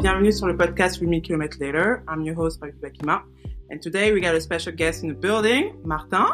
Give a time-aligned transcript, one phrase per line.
[0.00, 2.02] Bienvenue sur le podcast We Meet Kilometer Later.
[2.06, 3.22] I'm your host, Patrick Bakima.
[3.70, 6.26] And today we got a special guest in the building, Martin.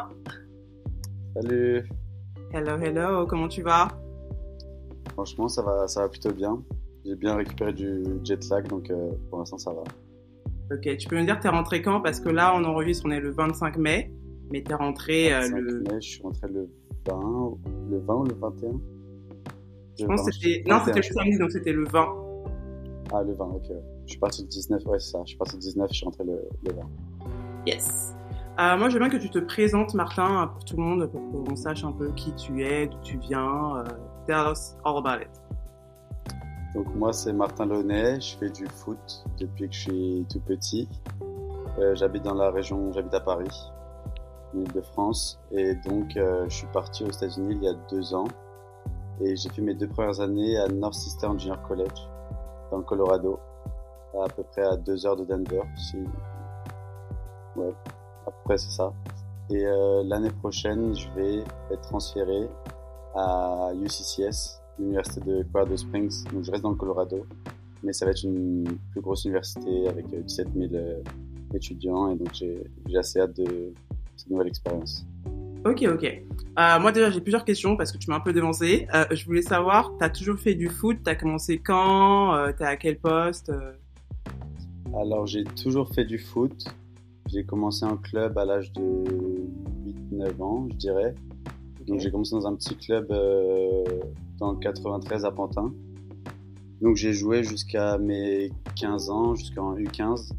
[1.35, 1.85] Salut.
[2.53, 3.91] Hello, hello, comment tu vas?
[5.13, 6.61] Franchement, ça va, ça va plutôt bien.
[7.05, 9.85] J'ai bien récupéré du jet lag, donc euh, pour l'instant, ça va.
[10.73, 12.01] Ok, tu peux me dire, t'es rentré quand?
[12.01, 14.13] Parce que là, on enregistre, on est le 25 mai,
[14.53, 15.81] mais t'es rentré euh, 25 le...
[15.81, 16.69] mai, je suis rentré le
[17.09, 17.59] 20,
[17.91, 18.71] le 20 ou le 21
[19.99, 20.63] Je pense 20, que c'était...
[20.69, 22.09] Non, 21, c'était le samedi, donc c'était le 20.
[23.13, 23.65] Ah, le 20, ok.
[24.07, 25.19] Je suis parti le 19, ouais, c'est ça.
[25.25, 26.83] Je suis parti le 19, je suis rentré le, le 20.
[27.67, 28.15] Yes.
[28.61, 31.85] Euh, moi, bien que tu te présentes, Martin, pour tout le monde, pour qu'on sache
[31.85, 33.79] un peu qui tu es, d'où tu viens.
[33.79, 33.85] euh,
[34.27, 35.31] tell us all about it.
[36.75, 38.21] Donc moi, c'est Martin Launay.
[38.21, 40.89] Je fais du foot depuis que je suis tout petit.
[41.79, 43.51] Euh, j'habite dans la région, j'habite à Paris,
[44.55, 45.41] en Ile-de-France.
[45.53, 48.29] Et donc, euh, je suis parti aux États-Unis il y a deux ans.
[49.21, 52.09] Et j'ai fait mes deux premières années à Northeastern Junior College,
[52.71, 53.39] dans le Colorado,
[54.15, 55.63] à, peu près à deux heures de Denver.
[55.77, 55.99] Si...
[57.57, 57.75] Ouais,
[58.27, 58.93] à peu près c'est ça.
[59.51, 62.49] Et euh, l'année prochaine, je vais être transféré
[63.15, 66.25] à UCCS, l'université de Colorado Springs.
[66.33, 67.27] Donc je reste dans le Colorado,
[67.83, 71.03] mais ça va être une plus grosse université avec euh, 17 000 euh,
[71.55, 73.73] étudiants et donc j'ai assez hâte de
[74.17, 75.07] cette nouvelle expérience.
[75.65, 76.23] Ok, ok.
[76.59, 78.87] Euh, moi, déjà, j'ai plusieurs questions parce que tu m'as un peu dévancé.
[78.95, 80.99] Euh, je voulais savoir, t'as toujours fait du foot?
[81.05, 82.35] T'as commencé quand?
[82.35, 83.51] Euh, T'es à quel poste?
[83.51, 83.73] Euh?
[84.99, 86.65] Alors j'ai toujours fait du foot.
[87.27, 89.05] J'ai commencé en club à l'âge de
[90.13, 91.15] 8-9 ans, je dirais.
[91.87, 93.85] Donc j'ai commencé dans un petit club euh,
[94.39, 95.73] dans le 93 à Pantin.
[96.81, 98.51] Donc j'ai joué jusqu'à mes
[98.81, 100.33] 15 ans, jusqu'en U15.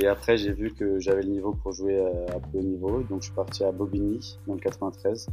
[0.00, 3.02] Et après j'ai vu que j'avais le niveau pour jouer euh, à plus haut niveau.
[3.02, 5.28] Donc je suis parti à Bobigny dans le 93.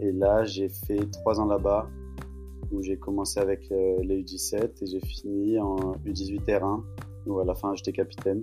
[0.00, 1.88] Et là j'ai fait 3 ans là-bas
[2.70, 6.82] où j'ai commencé avec euh, les U17 et j'ai fini en U18 R1
[7.26, 8.42] où à la fin j'étais capitaine.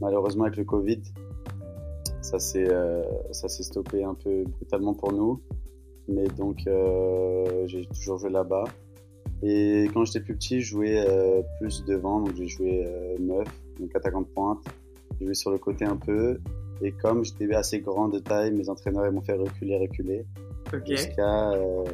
[0.00, 1.02] Malheureusement avec le Covid,
[2.30, 3.02] ça s'est euh,
[3.32, 5.40] ça s'est stoppé un peu brutalement pour nous.
[6.06, 8.64] Mais donc euh, j'ai toujours joué là-bas.
[9.42, 13.48] Et quand j'étais plus petit, je jouais euh, plus devant, donc j'ai joué euh, neuf,
[13.80, 14.64] donc attaquant de pointe.
[15.18, 16.38] J'ai joué sur le côté un peu.
[16.82, 20.24] Et comme j'étais assez grand de taille, mes entraîneurs m'ont fait reculer, reculer,
[20.86, 21.84] jusqu'à euh,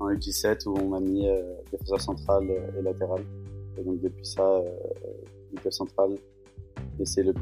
[0.00, 1.28] en U17 où on m'a mis
[1.70, 2.44] défenseur central
[2.78, 3.22] et latéral.
[3.78, 4.62] Et donc depuis ça,
[5.52, 6.10] défenseur central,
[6.98, 7.34] et c'est le,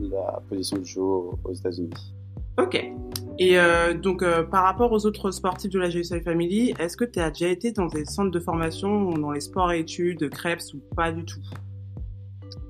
[0.00, 2.14] la position de jeu aux, États-Unis.
[2.58, 2.92] Ok.
[3.38, 7.04] Et euh, donc, euh, par rapport aux autres sportifs de la GSI Family, est-ce que
[7.04, 10.74] tu as déjà été dans des centres de formation, dans les sports et études, CREPS
[10.74, 11.40] ou pas du tout?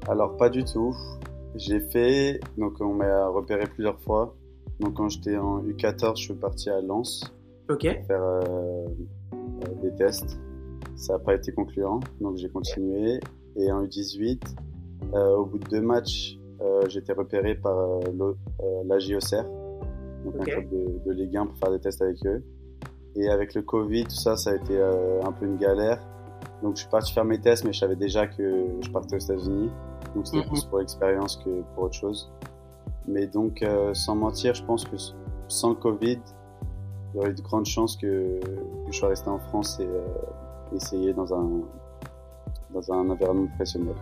[0.09, 0.95] Alors pas du tout.
[1.55, 4.35] J'ai fait, donc on m'a repéré plusieurs fois.
[4.81, 7.33] Donc quand j'étais en U14, je suis parti à Lens
[7.69, 7.83] Ok.
[7.83, 8.87] faire euh,
[9.83, 10.39] des tests.
[10.97, 13.21] Ça n'a pas été concluant, donc j'ai continué.
[13.57, 14.41] Et en U18,
[15.15, 16.39] euh, au bout de deux matchs,
[16.89, 18.01] j'ai été repéré par euh,
[18.61, 19.45] euh, la JOCR,
[20.25, 20.41] donc Ok.
[20.41, 22.43] un club de, de Ligue 1 pour faire des tests avec eux.
[23.17, 26.01] Et avec le Covid, tout ça, ça a été euh, un peu une galère.
[26.63, 29.19] Donc je suis parti faire mes tests, mais je savais déjà que je partais aux
[29.19, 29.71] États-Unis.
[30.15, 32.31] Donc c'était plus pour l'expérience que pour autre chose.
[33.09, 34.97] Mais donc, euh, sans mentir, je pense que
[35.49, 36.19] sans le Covid,
[37.15, 39.87] il y aurait eu de grandes chances que, que je sois resté en France et
[39.87, 40.05] euh,
[40.75, 41.49] essayer dans un,
[42.75, 43.95] dans un environnement professionnel.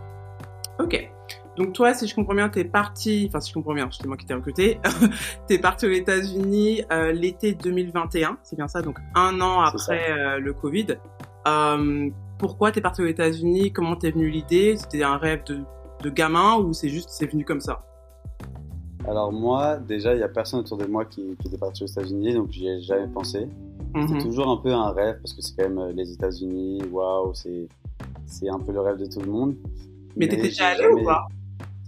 [0.80, 1.10] Ok.
[1.56, 4.16] Donc toi, si je comprends bien, t'es parti, enfin si je comprends bien, c'est moi
[4.16, 4.80] qui t'ai recruté,
[5.46, 10.38] t'es parti aux États-Unis euh, l'été 2021, c'est bien ça, donc un an après euh,
[10.38, 10.86] le Covid.
[11.46, 13.72] Euh, pourquoi t'es parti aux États-Unis?
[13.72, 14.76] Comment t'es venu l'idée?
[14.76, 15.60] C'était un rêve de,
[16.02, 17.84] de gamin ou c'est juste c'est venu comme ça?
[19.06, 21.86] Alors moi, déjà, il y a personne autour de moi qui, qui était parti aux
[21.86, 23.48] États-Unis, donc j'y ai jamais pensé.
[24.08, 27.32] C'est toujours un peu un rêve parce que c'est quand même euh, les États-Unis, waouh,
[27.32, 27.68] c'est
[28.26, 29.54] c'est un peu le rêve de tout le monde.
[30.16, 31.28] Mais t'étais j'ai déjà allé jamais- ou pas?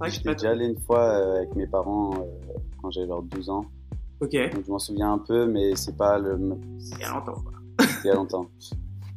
[0.04, 2.24] J'étais déjà allé une fois euh, avec mes parents euh,
[2.82, 3.64] quand j'avais genre 12 ans.
[4.20, 4.32] Ok.
[4.54, 6.38] Donc je m'en souviens un peu, mais c'est pas le.
[6.78, 7.42] Il y a longtemps.
[8.04, 8.46] il y a longtemps.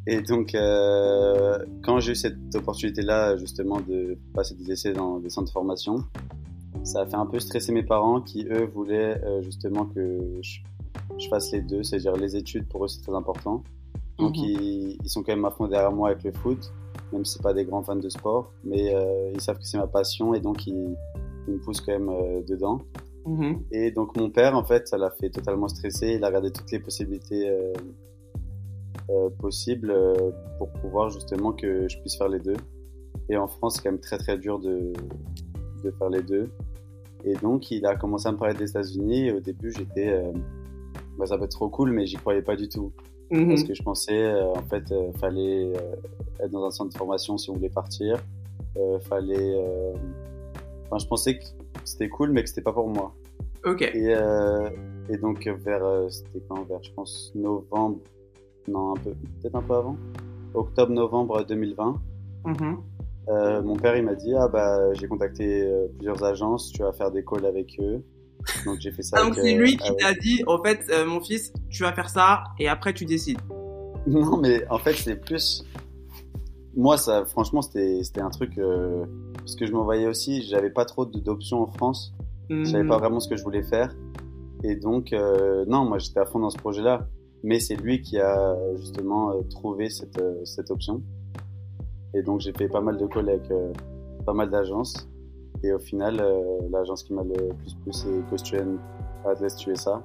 [0.07, 5.29] Et donc, euh, quand j'ai eu cette opportunité-là, justement, de passer des essais dans des
[5.29, 5.97] centres de formation,
[6.83, 10.59] ça a fait un peu stresser mes parents qui, eux, voulaient euh, justement que je,
[11.19, 13.63] je fasse les deux, c'est-à-dire les études, pour eux, c'est très important.
[14.17, 14.43] Donc, Mhm.
[14.45, 16.71] ils, ils sont quand même à fond derrière moi avec le foot,
[17.11, 19.77] même si c'est pas des grands fans de sport, mais euh, ils savent que c'est
[19.77, 20.95] ma passion et donc ils,
[21.47, 22.81] ils me poussent quand même euh, dedans.
[23.25, 23.63] Mhm.
[23.71, 26.13] Et donc mon père, en fait, ça l'a fait totalement stresser.
[26.15, 27.49] Il a regardé toutes les possibilités
[29.09, 29.93] euh, possibles
[30.57, 32.57] pour pouvoir justement que je puisse faire les deux.
[33.29, 34.93] Et en France, c'est quand même très très dur de,
[35.83, 36.49] de faire les deux.
[37.25, 39.27] Et donc, il a commencé à me parler des États-Unis.
[39.27, 40.23] Et au début, j'étais,
[41.17, 42.91] bah, ça peut être trop cool, mais j'y croyais pas du tout.
[43.31, 43.49] Mhm.
[43.49, 45.73] Parce que je pensais, en fait, fallait
[46.43, 48.17] être dans un centre de formation si on voulait partir.
[48.77, 49.35] Euh, fallait.
[49.57, 49.93] euh,
[50.87, 51.43] Enfin, je pensais que
[51.85, 53.13] c'était cool, mais que c'était pas pour moi.
[53.63, 53.81] Ok.
[53.83, 54.69] Et, euh,
[55.09, 55.83] et donc, vers.
[56.09, 57.99] c'était quand Vers, je pense, novembre.
[58.67, 59.11] Non, un peu.
[59.41, 59.97] Peut-être un peu avant.
[60.55, 62.01] Octobre-novembre 2020.
[62.45, 62.77] Mhm.
[63.27, 66.91] Euh, mon père, il m'a dit Ah, bah, j'ai contacté euh, plusieurs agences, tu vas
[66.91, 68.01] faire des calls avec eux.
[68.65, 69.17] Donc, j'ai fait ça.
[69.19, 72.09] Ah, donc c'est euh, lui qui t'a dit, en fait, mon fils, tu vas faire
[72.09, 73.37] ça et après tu décides.
[74.07, 75.63] Non, mais en fait, c'est plus.
[76.79, 78.57] Moi, ça, franchement, c'était un truc.
[78.57, 79.03] Euh...
[79.37, 82.15] Parce que je m'envoyais aussi, j'avais pas trop d'options en France.
[82.49, 83.93] Je savais pas vraiment ce que je voulais faire.
[84.63, 87.05] Et donc, euh, non, moi, j'étais à fond dans ce projet-là.
[87.43, 91.03] Mais c'est lui qui a justement euh, trouvé cette, cette option.
[92.13, 93.73] Et donc, j'ai fait pas mal de euh,
[94.25, 95.09] pas mal d'agences.
[95.63, 96.23] Et au final,
[96.71, 98.79] l'agence qui m'a le plus plu, c'est Costume
[99.25, 100.01] Atlas USA.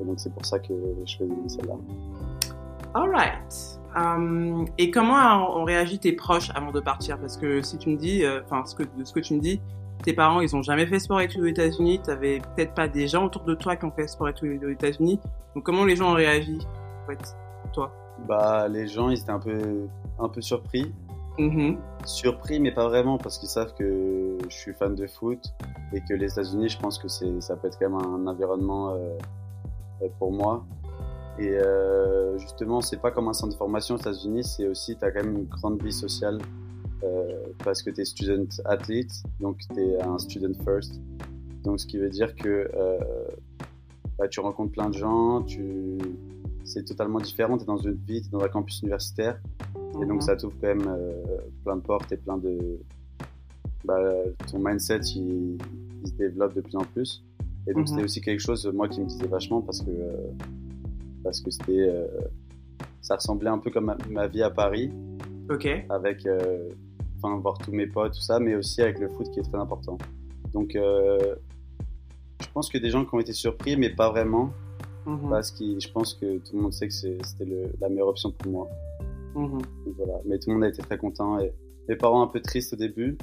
[0.00, 0.72] Et donc, c'est pour ça que
[1.04, 1.76] je choisi celle-là.
[2.94, 3.78] Alright.
[3.96, 7.18] Euh, et comment ont réagi tes proches avant de partir?
[7.18, 9.40] Parce que si tu me dis, euh, enfin, ce que, de ce que tu me
[9.40, 9.60] dis,
[10.02, 12.00] tes parents, ils ont jamais fait sport et tout aux États-Unis.
[12.02, 14.68] T'avais peut-être pas des gens autour de toi qui ont fait sport et tout aux
[14.68, 15.20] États-Unis.
[15.54, 16.58] Donc comment les gens ont réagi
[17.02, 17.36] en fait,
[17.72, 17.92] toi?
[18.28, 19.86] Bah, les gens, ils étaient un peu,
[20.18, 20.92] un peu surpris.
[21.38, 21.78] Mhm.
[22.04, 25.40] Surpris, mais pas vraiment, parce qu'ils savent que je suis fan de foot
[25.92, 30.08] et que les États-Unis, je pense que ça peut être quand même un environnement euh,
[30.18, 30.64] pour moi.
[31.38, 35.04] Et euh, justement, c'est pas comme un centre de formation aux États-Unis, c'est aussi, tu
[35.04, 36.38] as quand même une grande vie sociale
[37.02, 37.32] euh,
[37.64, 41.00] parce que tu es student athlete, donc tu es un student first.
[41.64, 42.98] Donc, ce qui veut dire que euh,
[44.18, 45.98] bah, tu rencontres plein de gens, tu...
[46.64, 49.40] c'est totalement différent, tu es dans une vie, tu es dans un campus universitaire.
[50.00, 50.20] Et donc Mhm.
[50.22, 51.12] ça t'ouvre quand même euh,
[51.64, 52.78] plein de portes et plein de...
[53.84, 53.98] Bah,
[54.50, 55.58] ton mindset, il,
[56.02, 57.22] il se développe de plus en plus.
[57.66, 57.86] Et donc Mhm.
[57.88, 60.16] c'était aussi quelque chose, moi, qui me disait vachement parce que euh,
[61.24, 61.72] parce que c'était...
[61.88, 62.06] euh,
[63.02, 64.92] ça ressemblait un peu comme ma, ma vie à Paris,
[65.50, 65.66] Ok.
[65.90, 66.24] avec...
[66.26, 66.68] euh,
[67.26, 69.56] Enfin, voir tous mes potes, tout ça, mais aussi avec le foot qui est très
[69.58, 69.96] important.
[70.52, 71.34] Donc, euh,
[72.42, 74.50] je pense que des gens qui ont été surpris, mais pas vraiment,
[75.06, 75.30] Mhm.
[75.30, 77.46] parce que je pense que tout le monde sait que c'était
[77.80, 78.68] la meilleure option pour moi.
[79.34, 79.52] Mhm.
[79.52, 80.14] Donc voilà.
[80.26, 81.38] Mais tout le monde a été très content.
[81.40, 81.50] Et
[81.88, 83.16] mes parents un peu tristes au début.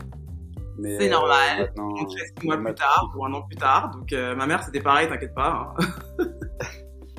[0.80, 1.59] mais, C'est euh, normal.
[1.59, 3.92] Maintenant, On te six mois plus tard ou un an plus tard.
[3.95, 5.75] Donc euh, ma mère c'était pareil, t'inquiète pas.
[5.77, 5.86] hein.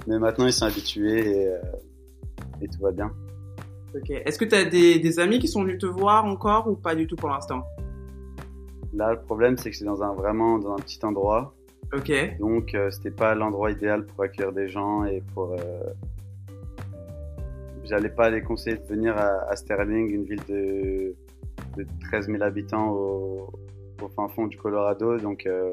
[0.07, 1.59] Mais maintenant, ils sont habitués et, euh,
[2.61, 3.13] et tout va bien.
[3.95, 4.11] Ok.
[4.11, 7.07] Est-ce que t'as des, des amis qui sont venus te voir encore ou pas du
[7.07, 7.63] tout pour l'instant?
[8.95, 11.55] Là, le problème, c'est que c'est dans un vraiment dans un petit endroit.
[11.93, 12.11] Ok.
[12.41, 15.53] Donc, euh, c'était pas l'endroit idéal pour accueillir des gens et pour.
[15.53, 15.57] euh,
[17.85, 21.15] J'allais pas les conseiller de venir à, à Sterling, une ville de,
[21.77, 23.51] de 13 000 habitants au,
[24.03, 25.19] au fin fond du Colorado.
[25.19, 25.73] Donc, euh,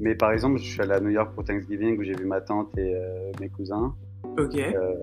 [0.00, 2.40] Mais par exemple, je suis allé à New York pour Thanksgiving où j'ai vu ma
[2.40, 3.94] tante et euh, mes cousins.
[4.38, 4.56] Ok.
[4.56, 4.94] Euh,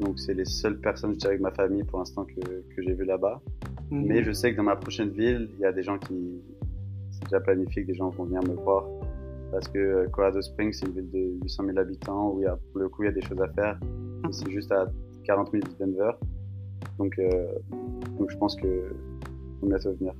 [0.00, 2.92] donc, c'est les seules personnes, je dirais, avec ma famille pour l'instant que, que j'ai
[2.92, 3.40] vu là-bas.
[3.90, 4.06] Mhm.
[4.06, 6.42] Mais je sais que dans ma prochaine ville, il y a des gens qui.
[7.12, 8.84] C'est déjà planifié que des gens vont venir me voir.
[9.52, 12.46] Parce que euh, Colorado Springs, c'est une ville de 800 000 habitants où il y
[12.46, 13.78] a, pour le coup, il y a des choses à faire.
[14.28, 14.90] Et C'est juste à
[15.24, 16.10] 40 minutes de Denver.
[16.98, 17.18] Donc,
[18.18, 18.90] donc je pense que
[19.60, 20.14] faut bientôt venir.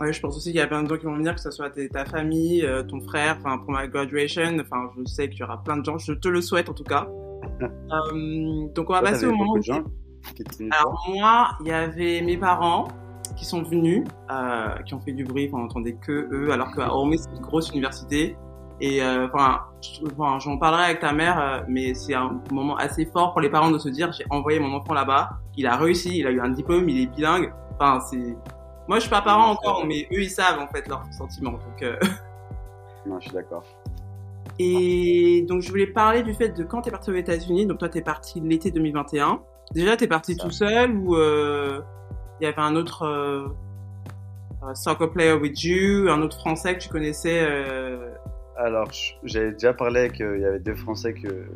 [0.00, 1.50] Ouais, je pense aussi qu'il y a plein de gens qui vont venir, que ce
[1.50, 5.42] soit ta famille, euh, ton frère, enfin pour ma graduation, enfin je sais qu'il y
[5.42, 7.08] aura plein de gens, je te le souhaite en tout cas.
[7.62, 9.82] Euh, donc on va Toi, passer au moment beaucoup où de gens
[10.34, 12.88] qui Alors moi, il y avait mes parents
[13.36, 16.74] qui sont venus, euh, qui ont fait du bruit, enfin, on entendait que eux, alors
[16.74, 18.36] qu'à Ormé c'est une grosse université.
[18.80, 19.60] Et euh, enfin,
[20.38, 23.70] j'en parlerai avec ta mère, euh, mais c'est un moment assez fort pour les parents
[23.70, 26.48] de se dire j'ai envoyé mon enfant là-bas, il a réussi, il a eu un
[26.48, 27.52] diplôme, il est bilingue.
[27.74, 28.36] Enfin, c'est
[28.90, 31.52] moi je suis pas parent encore, mais eux ils savent en fait leurs sentiments.
[31.52, 31.96] Donc euh,
[33.06, 33.64] Non, je suis d'accord.
[34.58, 37.64] Et donc, je voulais parler du fait de quand t'es parti aux États-Unis.
[37.66, 39.40] Donc, toi, t'es parti l'été 2021.
[39.72, 40.42] Déjà, t'es parti Ça.
[40.44, 41.80] tout seul ou euh,
[42.40, 43.48] il y avait un autre euh,
[44.74, 48.10] soccer player with you, un autre Français que tu connaissais euh...
[48.58, 48.90] Alors,
[49.24, 50.20] j'avais déjà parlé avec.
[50.20, 51.46] euh, Il y avait deux Français que, que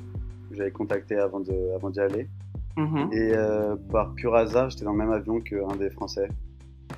[0.52, 2.28] j'avais contactés avant de- avant d'y aller.
[2.78, 3.10] mhm.
[3.12, 3.32] Et
[3.92, 6.28] par pur hasard, j'étais dans le même avion qu'un des Français.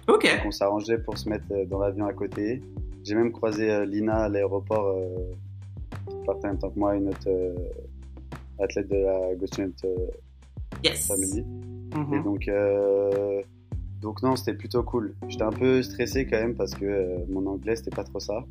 [0.09, 0.23] Ok.
[0.25, 2.63] Donc, on s'arrangeait pour se mettre euh, dans l'avion à côté.
[3.07, 5.33] J'ai même croisé euh, Lina à l'aéroport, euh,
[6.09, 7.55] qui partait en même temps que moi, une autre euh,
[8.59, 9.97] athlète de la Go Student euh,
[10.85, 11.07] Yes.
[11.07, 11.45] Family.
[11.95, 12.15] Mhm.
[12.15, 12.51] Et donc,
[14.03, 15.15] donc non, c'était plutôt cool.
[15.29, 18.45] J'étais un peu stressé quand même parce que mon anglais, c'était pas trop ça.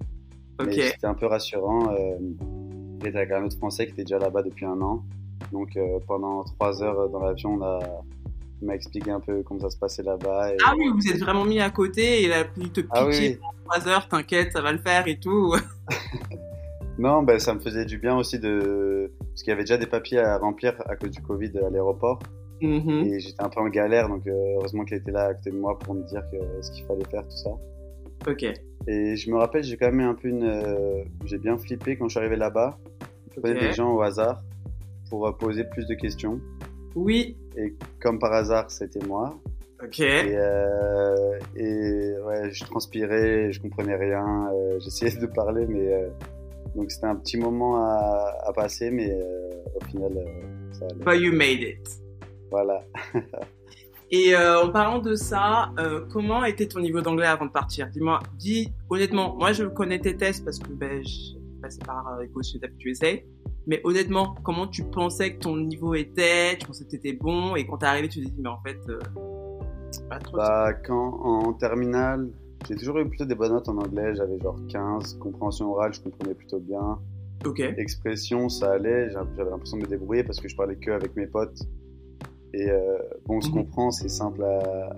[0.66, 1.94] Mais c'était un peu rassurant.
[3.04, 5.04] J'étais avec un autre Français qui était déjà là-bas depuis un an.
[5.52, 5.78] Donc
[6.08, 7.80] pendant trois heures dans l'avion, on a,
[8.62, 10.52] il m'a expliqué un peu comment ça se passait là-bas.
[10.66, 13.06] Ah oui, vous êtes vraiment mis à côté et il a pu te piquer ah
[13.08, 13.38] oui.
[13.68, 15.54] en 3 heures, t'inquiète, ça va le faire et tout.
[16.98, 19.12] non, ben, ça me faisait du bien aussi de.
[19.20, 22.20] Parce qu'il y avait déjà des papiers à remplir à cause du Covid à l'aéroport.
[22.62, 23.04] Mhm.
[23.06, 25.58] Et j'étais un peu en galère, donc euh, heureusement qu'il était là à côté de
[25.58, 27.50] moi pour me dire que, ce qu'il fallait faire, tout ça.
[28.28, 28.46] Ok.
[28.88, 30.44] Et je me rappelle, j'ai quand même un peu une.
[30.44, 32.78] euh, j'ai bien flippé quand je suis arrivé là-bas.
[33.36, 33.62] Je prenais Ok.
[33.62, 34.42] des gens au hasard
[35.10, 36.40] pour euh, poser plus de questions.
[36.96, 37.36] Oui.
[37.58, 39.38] Et comme par hasard, c'était moi.
[39.84, 40.00] Ok.
[40.00, 44.50] Et, euh, et ouais, je transpirais, je comprenais rien.
[44.54, 46.10] euh, J'essayais de parler, mais euh,
[46.76, 49.14] donc c'était un petit moment à, à passer, mais
[49.80, 50.12] au final,
[50.72, 51.04] ça allait.
[51.04, 51.90] But you made it.
[52.52, 52.84] Voilà.
[54.12, 55.72] Et en parlant de ça,
[56.12, 57.88] comment était ton niveau d'anglais avant de partir?
[57.88, 61.02] Dis-moi, dis honnêtement, moi je connais tes tests parce que ben,
[61.66, 63.08] passé par euh, Eco Student USA,
[63.68, 66.58] mais honnêtement, comment tu pensais que ton niveau était?
[66.60, 67.56] Tu pensais que t'étais bon?
[67.56, 69.00] Et quand t'es arrivé, tu t'es dit, mais en fait, euh,
[70.10, 70.38] pas trop.
[70.38, 72.30] Bah, quand en terminale,
[72.68, 74.14] j'ai toujours eu plutôt des bonnes notes en anglais.
[74.16, 75.16] J'avais genre 15.
[75.20, 77.00] Compréhension orale, je comprenais plutôt bien.
[77.46, 77.60] Ok.
[77.60, 79.10] Expression, ça allait.
[79.10, 81.60] J'a- J'avais l'impression de me débrouiller parce que je parlais que avec mes potes.
[82.58, 83.54] Et euh, bon, on se Mhm.
[83.56, 84.90] comprend, c'est simple à...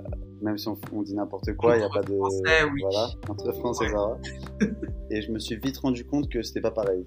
[0.42, 2.16] Même si on, on dit n'importe quoi, il n'y a pas de...
[2.16, 2.82] Français, oui.
[2.84, 3.90] Voilà, entre français et.
[3.90, 4.18] Zara.
[5.10, 7.04] et je me suis vite rendu compte que c'était pas pareil.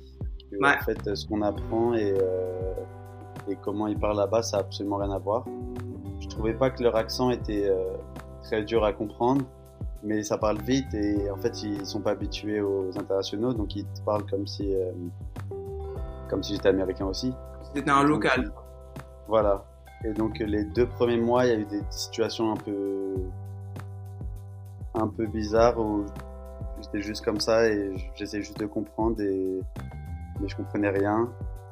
[0.51, 0.75] Que, Ouais.
[0.81, 2.73] En fait, ce qu'on apprend et, euh,
[3.49, 5.45] et comment ils parlent là-bas, ça a absolument rien à voir.
[6.19, 7.95] Je trouvais pas que leur accent était euh,
[8.43, 9.45] très dur à comprendre,
[10.03, 13.85] mais ça parle vite et en fait, ils sont pas habitués aux internationaux, donc ils
[13.85, 14.91] te parlent comme si, euh,
[16.29, 17.33] comme si j'étais américain aussi.
[17.73, 18.53] C'était un local.
[19.29, 19.65] Voilà.
[20.05, 23.15] Et donc les deux premiers mois, il y a eu des situations un peu
[24.95, 26.05] un peu bizarres où
[26.83, 29.61] j'étais juste comme ça et j'essayais juste de comprendre et
[30.41, 31.29] mais je comprenais rien.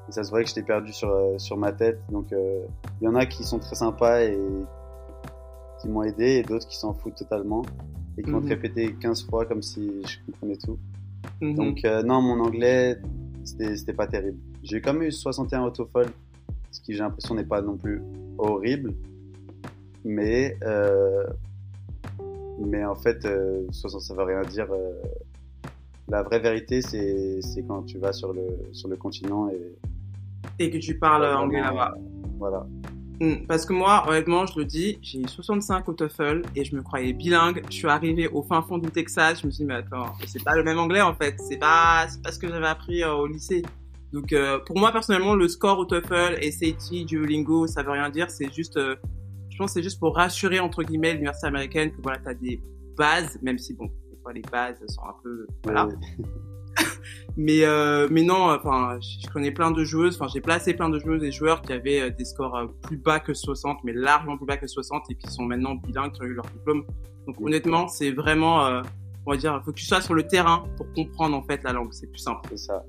[0.08, 2.00] Et ça se voyait que j'étais perdu sur euh, sur ma tête.
[2.10, 2.64] Donc euh,
[3.00, 4.38] il y en a qui sont très sympas et
[5.80, 7.62] qui m'ont aidé et d'autres qui s'en foutent totalement
[8.18, 8.50] et qui vont te Mhm.
[8.50, 10.78] répéter 15 fois comme si je comprenais tout.
[11.40, 11.54] Mhm.
[11.54, 12.98] Donc euh, non, mon anglais,
[13.44, 14.38] c'était c'était pas terrible.
[14.62, 16.10] J'ai quand même eu 61 au TOEFL,
[16.70, 18.02] ce qui j'ai l'impression n'est pas non plus
[18.38, 18.94] horrible,
[20.04, 21.24] mais euh,
[22.60, 24.66] mais en fait, euh, 60 ça veut rien dire.
[24.72, 24.92] euh,
[26.08, 29.78] la vraie vérité, c'est c'est quand tu vas sur le sur le continent et
[30.58, 31.94] Et que tu parles vraiment, anglais là-bas.
[32.38, 32.66] Voilà.
[33.20, 36.76] Hmm, Parce que moi, honnêtement, je le dis, j'ai eu 65 au TOEFL et je
[36.76, 37.62] me croyais bilingue.
[37.68, 39.40] Je suis arrivée au fin fond du Texas.
[39.42, 41.34] Je me suis dit, mais attends, c'est pas le même anglais en fait.
[41.40, 43.62] C'est pas, c'est pas ce que j'avais appris euh, au lycée.
[44.12, 48.30] Donc, euh, pour moi, personnellement, le score au TOEFL, SAT, Duolingo, ça veut rien dire.
[48.30, 48.96] C'est juste, euh,
[49.50, 52.60] je pense, c'est juste pour rassurer entre guillemets l'université américaine que voilà, t'as des
[52.96, 55.88] bases, même si bon, des fois les bases sont un peu, voilà.
[57.36, 60.16] Mais euh, mais non, enfin, je je connais plein de joueuses.
[60.16, 62.96] Enfin, j'ai placé plein de joueuses et joueurs qui avaient euh, des scores euh, plus
[62.96, 66.22] bas que 60, mais largement plus bas que 60 et qui sont maintenant bilingues, qui
[66.22, 66.84] ont eu leur diplôme.
[67.26, 68.82] Donc honnêtement, c'est vraiment, euh,
[69.26, 71.72] on va dire, faut que tu sois sur le terrain pour comprendre en fait la
[71.72, 71.92] langue.
[71.92, 72.40] C'est plus simple.
[72.50, 72.82] C'est ça.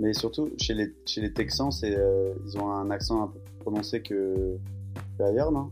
[0.00, 3.54] Mais surtout, chez les, chez les Texans, euh, ils ont un accent un peu plus
[3.60, 4.56] prononcé que,
[5.18, 5.70] que ailleurs, non?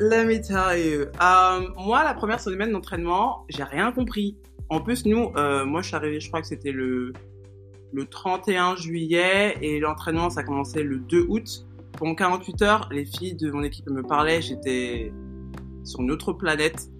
[0.00, 1.02] Let me tell you.
[1.02, 4.36] Euh, moi, la première semaine d'entraînement, j'ai rien compris.
[4.68, 7.12] En plus, nous, euh, moi, je suis arrivé, je crois que c'était le
[7.92, 11.66] le 31 juillet et l'entraînement, ça commençait le 2 août.
[11.92, 15.12] Pendant 48 heures, les filles de mon équipe me parlaient, j'étais
[15.84, 16.90] sur une autre planète.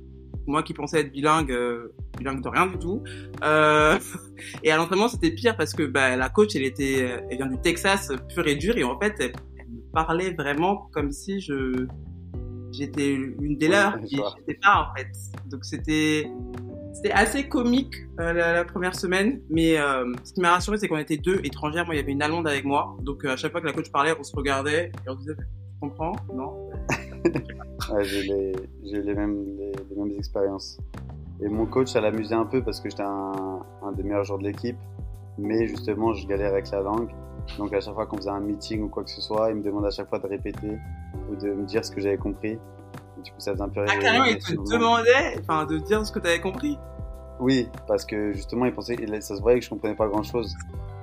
[0.48, 3.04] Moi qui pensais être bilingue, euh, bilingue de rien du tout.
[3.44, 3.98] Euh,
[4.64, 7.60] et à l'entraînement, c'était pire parce que bah, la coach, elle était, elle vient du
[7.60, 11.86] Texas pur et dur et en fait, elle, elle me parlait vraiment comme si je
[12.72, 15.08] j'étais une des Ouais, leurs je et j'étais pas en fait.
[15.50, 16.30] Donc c'était
[16.92, 20.88] c'était assez comique euh, la, la première semaine, mais euh, ce qui m'a rassuré, c'est
[20.88, 21.84] qu'on était deux étrangères.
[21.84, 23.72] Moi, il y avait une Allemande avec moi, donc euh, à chaque fois que la
[23.72, 26.16] coach parlait, on se regardait et on disait, tu comprends?
[26.34, 26.67] Non
[27.92, 28.52] Ouais, j'ai les,
[28.84, 30.78] j'ai les mêmes, les, les mêmes expériences.
[31.40, 34.38] Et mon coach, ça l'amusait un peu parce que j'étais un, un des meilleurs joueurs
[34.40, 34.76] de l'équipe.
[35.38, 37.10] Mais justement, je galère avec la langue.
[37.58, 39.62] Donc à chaque fois qu'on faisait un meeting ou quoi que ce soit, il me
[39.62, 40.78] demandait à chaque fois de répéter
[41.30, 42.52] ou de me dire ce que j'avais compris.
[43.18, 45.64] Et du coup, ça faisait un peu Ah, rire carrément, les il te demandait, enfin,
[45.64, 46.76] de dire ce que tu avais compris.
[47.40, 50.54] Oui, parce que justement, il pensait, ça se voyait que je comprenais pas grand chose.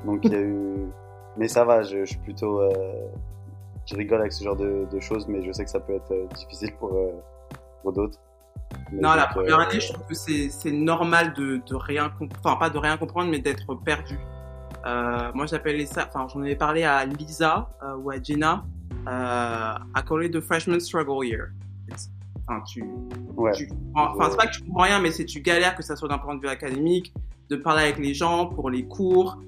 [0.06, 0.66] Donc il y a eu.
[1.38, 2.60] Mais ça va, je, je suis plutôt.
[2.60, 2.74] euh,
[3.86, 6.12] Je rigole avec ce genre de, de choses, mais je sais que ça peut être
[6.12, 7.12] euh, difficile pour, euh,
[7.82, 8.20] pour d'autres.
[8.92, 12.10] Mais Non, la première euh, année, je trouve que c'est c'est normal de, de rien
[12.10, 14.18] comprendre, enfin pas de rien comprendre, mais d'être perdu.
[14.86, 18.64] Euh, moi, j'appelais ça, enfin j'en avais parlé à Lisa euh, ou à Jenna,
[19.08, 21.48] euh, I the freshman struggle year.
[21.90, 22.10] It's-
[22.48, 22.84] Enfin, tu,
[23.36, 23.52] Ouais.
[23.54, 26.08] tu enfin c'est pas que tu comprends rien, mais c'est tu galères que ça soit
[26.08, 27.12] d'un point de vue académique,
[27.50, 29.40] de parler avec les gens pour les cours,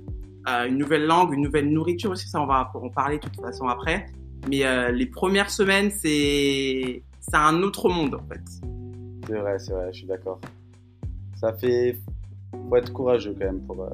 [0.50, 3.40] euh, une nouvelle langue, une nouvelle nourriture aussi, ça on va en parler de toute
[3.40, 4.08] façon après.
[4.48, 8.42] Mais euh, les premières semaines, c'est c'est un autre monde en fait.
[9.28, 10.40] C'est vrai, c'est vrai, je suis d'accord.
[11.36, 11.98] Ça fait.
[12.70, 13.90] Faut être courageux quand même pour, euh,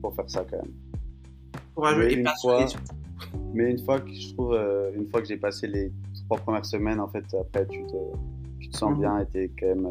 [0.00, 0.72] pour faire ça quand même.
[1.74, 2.66] Courageux Mais et passionné.
[2.66, 2.80] fois-
[3.54, 5.92] Mais une fois que je trouve, euh, une fois que j'ai passé les
[6.26, 7.96] trois premières semaines, en fait, après tu te,
[8.60, 9.00] tu te sens Mhm.
[9.00, 9.90] bien et t'es quand même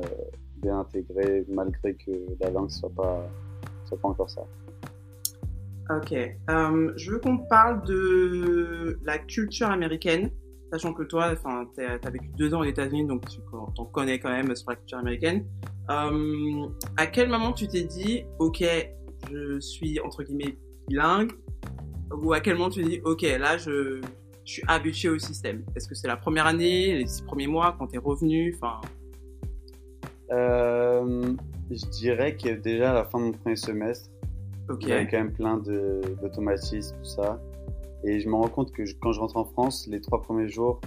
[0.62, 3.28] bien intégré, malgré que la langue soit pas,
[3.86, 4.42] soit pas encore ça.
[5.90, 6.12] Ok.
[6.12, 10.32] Euh, je veux qu'on parle de la culture américaine,
[10.72, 13.40] sachant que toi, enfin, as vécu deux ans aux États-Unis, donc tu
[13.76, 15.46] t'en connais quand même sur la culture américaine.
[15.90, 16.68] Euh,
[16.98, 18.64] à quel moment tu t'es dit, ok,
[19.32, 20.58] je suis entre guillemets
[20.90, 21.32] bilingue,
[22.12, 24.02] ou à quel moment tu t'es dit, ok, là, je,
[24.46, 25.64] je suis habitué au système?
[25.76, 28.82] Est-ce que c'est la première année, les six premiers mois, quand t'es revenu, enfin,
[30.30, 31.34] Euh,
[31.72, 34.10] je dirais que déjà à la fin de mon premier semestre,
[34.70, 34.80] ok.
[34.84, 35.58] il y avait quand même plein
[36.22, 37.40] d'automatismes, tout ça.
[38.04, 40.48] Et je me rends compte que je- quand je rentre en France, les trois premiers
[40.50, 40.80] jours,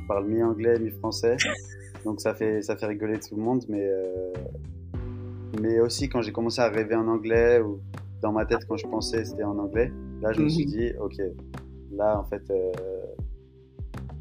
[0.00, 1.36] je parle mi-anglais, mi-français.
[2.04, 3.64] Donc ça fait, ça fait rigoler tout le monde.
[3.68, 4.32] Mais, euh,
[5.60, 7.80] mais aussi quand j'ai commencé à rêver en anglais, ou
[8.20, 9.90] dans ma tête quand je pensais c'était en anglais,
[10.22, 10.70] là je me suis Mhm.
[10.70, 11.20] dit, ok,
[11.92, 12.42] là en fait...
[12.50, 12.72] euh,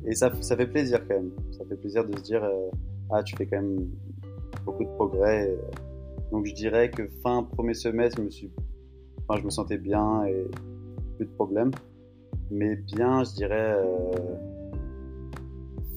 [0.05, 1.31] Et ça, ça fait plaisir quand même.
[1.51, 2.69] Ça fait plaisir de se dire, euh,
[3.11, 3.89] ah tu fais quand même
[4.65, 5.53] beaucoup de progrès.
[6.31, 8.49] Donc je dirais que fin premier semestre, je me suis,
[9.27, 10.45] enfin je me sentais bien et
[11.17, 11.71] plus de problème.
[12.49, 14.11] Mais bien, je dirais euh,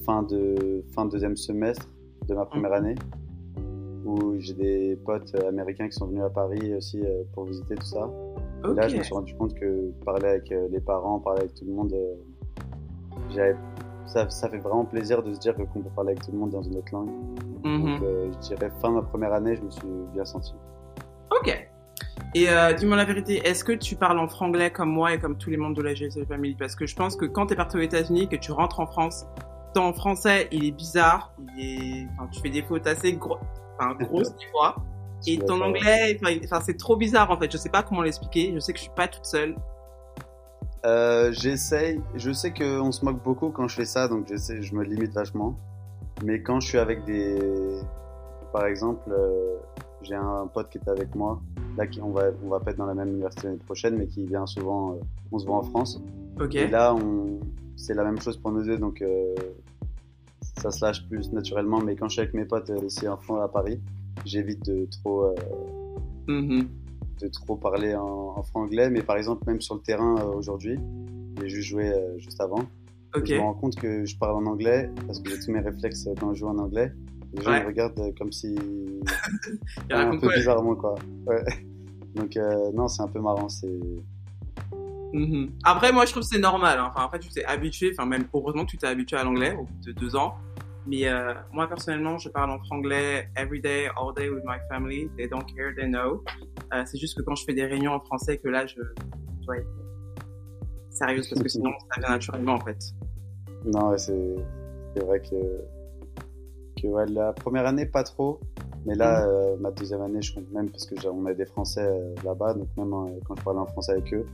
[0.05, 1.87] fin de fin deuxième semestre
[2.27, 2.95] de ma première année,
[4.05, 7.85] où j'ai des potes américains qui sont venus à Paris aussi euh, pour visiter tout
[7.85, 8.09] ça.
[8.65, 11.53] Et là, je me suis rendu compte que parler avec euh, les parents, parler avec
[11.55, 11.95] tout le monde,
[13.29, 13.55] j'avais
[14.11, 16.49] ça, ça fait vraiment plaisir de se dire qu'on peut parler avec tout le monde
[16.49, 17.09] dans une autre langue.
[17.63, 17.85] Mhm.
[17.85, 20.53] Donc, euh, je dirais fin de ma première année, je me suis bien senti.
[21.31, 21.70] Ok.
[22.33, 25.37] Et euh, dis-moi la vérité, est-ce que tu parles en franglais comme moi et comme
[25.37, 26.55] tous les membres de la GSL Family?
[26.55, 28.85] Parce que je pense que quand tu es parti aux États-Unis, que tu rentres en
[28.85, 29.25] France,
[29.73, 32.07] ton français, il est bizarre, il est...
[32.13, 33.37] Enfin, tu fais des fautes assez gros...
[33.77, 34.75] enfin, grosses des fois.
[35.25, 37.51] Je Et ton anglais, enfin, c'est trop bizarre en fait.
[37.51, 38.53] Je sais pas comment l'expliquer.
[38.55, 39.55] Je sais que je suis pas toute seule.
[40.85, 44.73] Euh, j'essaye, je sais qu'on se moque beaucoup quand je fais ça, donc j'essaie, je
[44.73, 45.55] me limite vachement.
[46.23, 47.37] Mais quand je suis avec des.
[48.51, 49.57] Par exemple, euh,
[50.03, 51.41] j'ai un pote qui est avec moi,
[51.77, 54.07] là, qui, on, va, on va pas être dans la même université l'année prochaine, mais
[54.07, 54.95] qui vient souvent, euh,
[55.31, 56.01] on se voit en France.
[56.39, 56.55] Ok.
[56.55, 57.39] Et là, on,
[57.75, 59.35] c'est la même chose pour nous deux, donc euh,
[60.57, 61.79] ça se lâche plus naturellement.
[61.81, 63.79] Mais quand je suis avec mes potes euh, ici en France, à Paris,
[64.25, 65.33] j'évite de trop.
[66.27, 66.67] Mhm.
[67.19, 70.79] de trop parler en, en franglais, mais par exemple, même sur le terrain aujourd'hui,
[71.41, 72.63] j'ai juste joué juste avant.
[73.15, 73.25] Ok.
[73.25, 76.07] Je me rends compte que je parle en anglais parce que j'ai tous mes réflexes
[76.19, 76.93] quand je joue en anglais.
[77.33, 77.61] Les gens Ouais.
[77.61, 78.55] me regardent euh, comme si.
[79.89, 80.95] Un peu quoi- bizarrement, quoi.
[81.27, 81.43] Ouais.
[82.15, 83.47] Donc, euh, non, c'est un peu marrant.
[83.49, 83.79] C'est.
[85.13, 85.51] Mhm.
[85.63, 86.79] Après, moi, je trouve que c'est normal.
[86.79, 86.91] hein.
[86.93, 87.91] Enfin, après, tu t'es habitué.
[87.97, 90.35] Enfin, même heureusement que tu t'es habitué à l'anglais au bout de deux ans.
[90.87, 95.09] Mais euh, moi, personnellement, je parle en franglais every day, all day with my family.
[95.17, 96.23] They don't care, they know.
[96.73, 98.75] Euh, c'est juste que quand je fais des réunions en français, que là, je
[99.45, 99.67] dois être
[100.89, 102.77] sérieuse parce que sinon, ça vient naturellement, en fait.
[103.65, 104.35] Non, c'est
[104.95, 105.35] c'est vrai que.
[106.81, 108.39] Que ouais, la première année, pas trop.
[108.85, 111.83] Mais là, euh, ma deuxième année, je compte même parce que on a des Français
[111.83, 114.25] euh, là-bas, donc même euh, quand je parle en français avec eux,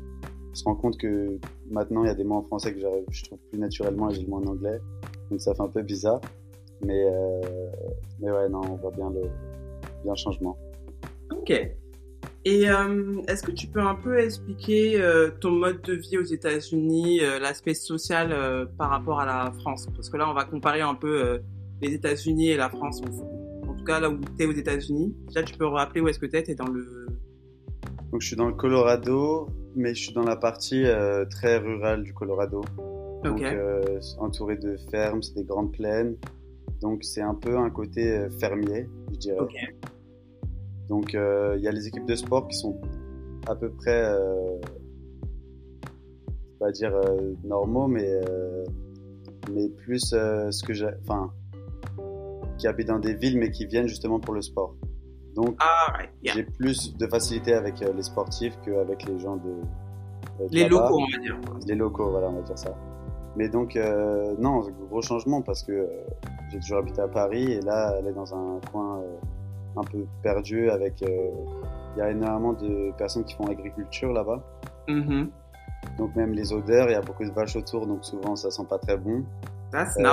[0.51, 1.37] on se rend compte que
[1.69, 2.79] maintenant il y a des mots en français que
[3.11, 4.79] je trouve plus naturellement et j'ai le mot en anglais,
[5.29, 6.21] donc ça fait un peu bizarre.
[6.81, 7.05] Mais,
[8.19, 9.21] mais ouais, non, on voit bien le,
[10.03, 10.55] bien le changement.
[11.31, 11.49] Ok.
[12.45, 15.03] Et est-ce que tu peux un peu expliquer
[15.41, 18.29] ton mode de vie aux États-Unis, l'aspect social
[18.77, 19.87] par rapport à la France?
[19.95, 21.41] Parce que là, on va comparer un peu
[21.81, 23.01] les États-Unis et la France.
[23.67, 25.15] En tout cas, là où tu es aux États-Unis.
[25.27, 27.07] Déjà, tu peux rappeler où est-ce que tu es Tu es dans le.
[28.11, 32.03] Donc je suis dans le Colorado, mais je suis dans la partie euh, très rurale
[32.03, 32.61] du Colorado.
[33.23, 33.43] Donc Ok.
[33.43, 36.15] euh, entouré de fermes, c'est des grandes plaines.
[36.81, 39.39] Donc c'est un peu un côté euh, fermier, je dirais.
[39.39, 39.55] Ok.
[40.87, 42.79] Donc euh, il y a les équipes de sport qui sont
[43.47, 44.57] à peu près, euh,
[46.59, 48.63] pas dire euh, normaux, mais euh,
[49.53, 51.31] mais plus euh, ce que j'ai, enfin,
[52.57, 54.75] qui habitent dans des villes mais qui viennent justement pour le sport.
[55.35, 56.09] Donc Ah, right.
[56.23, 56.33] yeah.
[56.33, 59.49] j'ai plus de facilité avec euh, les sportifs qu'avec les gens de,
[60.41, 61.39] euh, de Les locaux, on va dire.
[61.67, 62.75] Les locaux, voilà, on va dire ça.
[63.35, 65.87] Mais donc, euh, non, gros changement parce que euh,
[66.49, 70.05] j'ai toujours habité à Paris et là, elle est dans un coin euh, un peu
[70.23, 71.01] perdu avec.
[71.01, 74.41] Il y a énormément de personnes qui font l'agriculture là-bas.
[74.87, 75.29] Mhm.
[75.99, 78.65] Donc, même les odeurs, il y a beaucoup de vaches autour, donc souvent ça sent
[78.67, 79.23] pas très bon.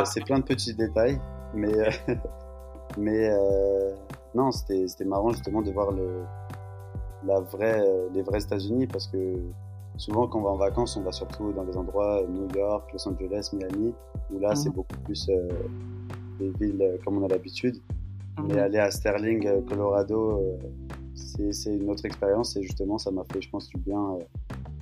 [0.05, 1.19] C'est plein de petits détails,
[1.55, 1.90] mais, euh,
[2.99, 3.95] mais euh,
[4.35, 6.23] non, c'était marrant justement de voir le,
[7.27, 9.35] la vraie, euh, les vrais États-Unis parce que
[9.97, 13.09] souvent quand on va en vacances, on va surtout dans des endroits New York, Los
[13.09, 13.95] Angeles, Miami,
[14.33, 14.75] où là c'est Mhm.
[14.75, 15.49] beaucoup plus euh,
[16.40, 17.77] des villes comme on a l'habitude.
[18.43, 18.59] Mais Mhm.
[18.61, 20.43] aller à Sterling, Colorado,
[21.14, 24.19] c'est c'est une autre expérience et justement ça m'a fait, je pense, du bien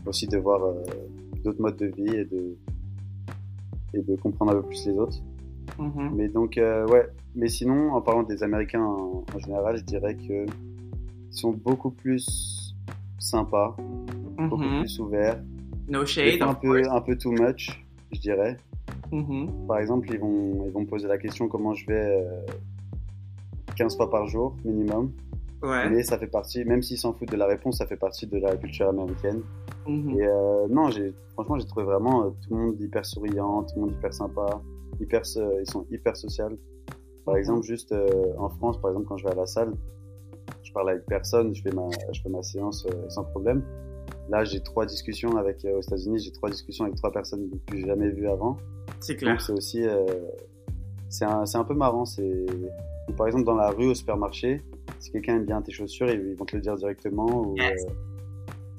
[0.07, 0.61] aussi de voir
[1.45, 2.57] d'autres modes de vie et de,
[3.95, 5.19] et de comprendre un peu plus les autres.
[5.79, 6.13] Mhm.
[6.15, 7.07] Mais donc, euh, ouais.
[7.35, 10.49] Mais sinon, en parlant des Américains en, en général, je dirais que ils
[11.39, 12.75] sont beaucoup plus
[13.19, 13.75] sympas,
[14.37, 14.81] beaucoup Mhm.
[14.81, 15.43] plus ouverts.
[15.89, 16.43] No shade.
[16.43, 17.83] un peu, un peu too much,
[18.13, 18.57] je dirais.
[19.11, 19.67] Mhm.
[19.67, 22.41] Par exemple, ils vont, ils vont me poser la question comment je vais euh,
[23.77, 25.13] 15 fois par jour minimum.
[25.63, 25.89] Ouais.
[25.91, 28.37] Mais ça fait partie, même s'ils s'en foutent de la réponse, ça fait partie de
[28.39, 29.43] la culture américaine.
[29.87, 29.93] Et
[30.27, 33.81] euh, non, j'ai, franchement, j'ai trouvé vraiment euh, tout le monde hyper souriant, tout le
[33.83, 34.61] monde hyper sympa,
[35.01, 35.23] hyper,
[35.61, 36.49] ils sont hyper sociaux.
[37.25, 37.39] Par Mhm.
[37.41, 39.73] exemple, juste euh, en France, par exemple, quand je vais à la salle,
[40.63, 43.63] je parle avec personne, je fais ma, je fais ma séance euh, sans problème.
[44.29, 47.77] Là, j'ai trois discussions avec, euh, aux États-Unis, j'ai trois discussions avec trois personnes que
[47.77, 48.57] j'ai jamais vues avant.
[49.01, 49.41] C'est clair.
[49.41, 49.85] c'est aussi,
[51.09, 52.05] c'est un, peu marrant.
[52.05, 52.47] C'est,
[53.17, 54.63] par exemple dans la rue au supermarché,
[55.01, 57.27] si quelqu'un aime bien tes chaussures, ils, vont te le dire directement.
[57.27, 57.87] Ou, Yes.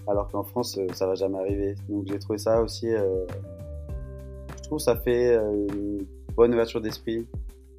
[0.07, 1.75] alors qu'en France, ça va jamais arriver.
[1.89, 2.87] Donc j'ai trouvé ça aussi.
[4.73, 6.05] Trouve ça fait euh, une
[6.35, 7.27] bonne ouverture d'esprit.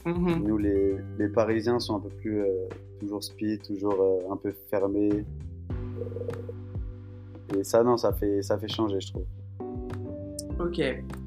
[0.07, 0.45] Mhm.
[0.47, 2.69] Nous les, les Parisiens sont un peu plus euh,
[3.01, 5.25] toujours speed, toujours euh, un peu fermés.
[7.53, 9.25] Euh, et ça non, ça fait ça fait changer, je trouve.
[10.61, 10.81] Ok.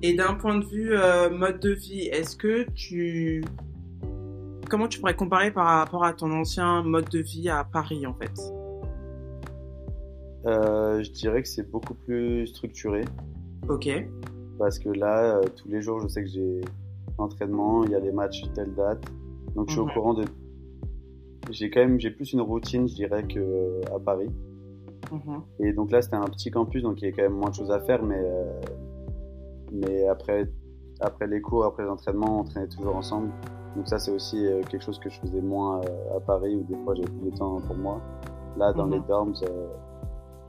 [0.03, 0.95] Et d'un point de vue
[1.37, 3.43] mode de vie, est-ce que tu...
[4.69, 8.13] Comment tu pourrais comparer par rapport à ton ancien mode de vie à Paris, en
[8.13, 8.31] fait?
[10.45, 13.03] Je dirais que c'est beaucoup plus structuré.
[13.67, 13.89] Ok.
[14.57, 16.61] Parce que là, euh, tous les jours, je sais que j'ai
[17.17, 19.03] entraînement, il y a les matchs telle date,
[19.55, 19.89] donc je suis Mhm.
[19.89, 20.25] au courant de.
[21.49, 24.29] J'ai quand même, j'ai plus une routine, je dirais, que euh, à Paris.
[25.11, 25.41] Mhm.
[25.59, 27.55] Et donc là, c'était un petit campus, donc il y a quand même moins de
[27.55, 28.59] choses à faire, mais euh,
[29.71, 30.49] mais après
[30.99, 33.29] après les cours, après les entraînements, on traînait toujours ensemble.
[33.75, 35.79] Donc ça, c'est aussi quelque chose que je faisais moins
[36.15, 38.01] à Paris, où des fois j'avais plus de temps pour moi.
[38.57, 38.93] Là, dans Mhm.
[38.93, 39.67] les dorms, euh,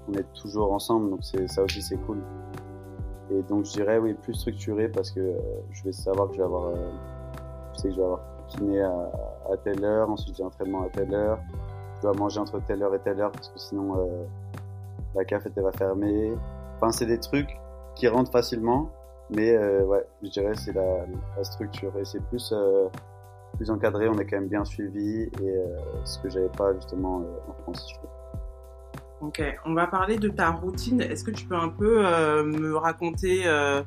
[0.09, 2.19] on est toujours ensemble, donc c'est ça aussi c'est cool.
[3.31, 5.39] Et donc je dirais oui plus structuré parce que euh,
[5.71, 6.75] je vais savoir que je vais avoir, euh,
[7.75, 11.13] je sais que je vais avoir kiné à, telle heure, ensuite j'ai entraînement à telle
[11.15, 11.39] heure,
[11.97, 14.25] je dois manger entre telle heure et telle heure parce que sinon euh,
[15.15, 16.33] la cafette elle va fermer.
[16.77, 17.59] Enfin c'est des trucs
[17.95, 18.89] qui rentrent facilement,
[19.31, 21.05] mais ouais je dirais c'est la,
[21.37, 22.55] la structure et c'est plus
[23.57, 25.55] plus encadré, on est quand même bien suivi et
[26.05, 27.87] ce que j'avais pas justement en France.
[27.91, 28.18] Je trouve.
[29.21, 29.43] Ok.
[29.65, 31.01] On va parler de ta routine.
[31.01, 33.83] Est-ce que tu peux un peu euh, me raconter euh,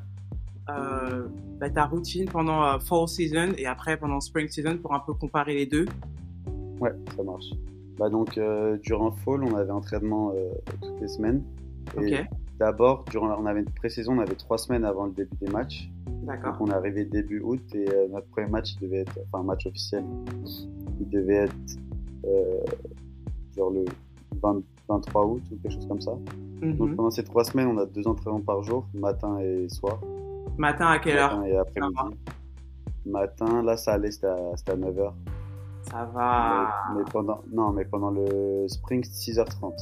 [0.70, 1.28] euh,
[1.60, 5.54] bah, ta routine pendant fall season et après pendant spring season pour un peu comparer
[5.54, 5.86] les deux?
[6.80, 7.46] Ouais, ça marche.
[7.98, 8.40] Bah donc
[8.82, 10.34] durant fall, on avait entraînement
[10.82, 11.44] toutes les semaines.
[12.00, 12.26] Et Ok.
[12.60, 15.90] d'abord, durant on avait une pré-saison, on avait trois semaines avant le début des matchs.
[16.08, 16.58] Donc D'accord.
[16.60, 19.66] on est arrivé début août et notre premier match, il devait être, enfin un match
[19.66, 20.04] officiel,
[21.00, 21.56] il devait être
[23.56, 23.86] genre le
[24.42, 24.62] 20
[24.92, 26.12] 23 août ou quelque chose comme ça.
[26.62, 26.96] Donc Mhm.
[26.96, 30.00] pendant ces trois semaines, on a deux entraînements par jour, matin et soir.
[30.58, 31.38] Matin à quelle heure?
[31.38, 32.18] Matin et après-midi.
[33.06, 35.14] Matin, là ça allait, c'était à, à 9h.
[35.90, 36.70] Ça va.
[36.94, 39.74] Mais, mais pendant, non, mais pendant le sprint, 6h30.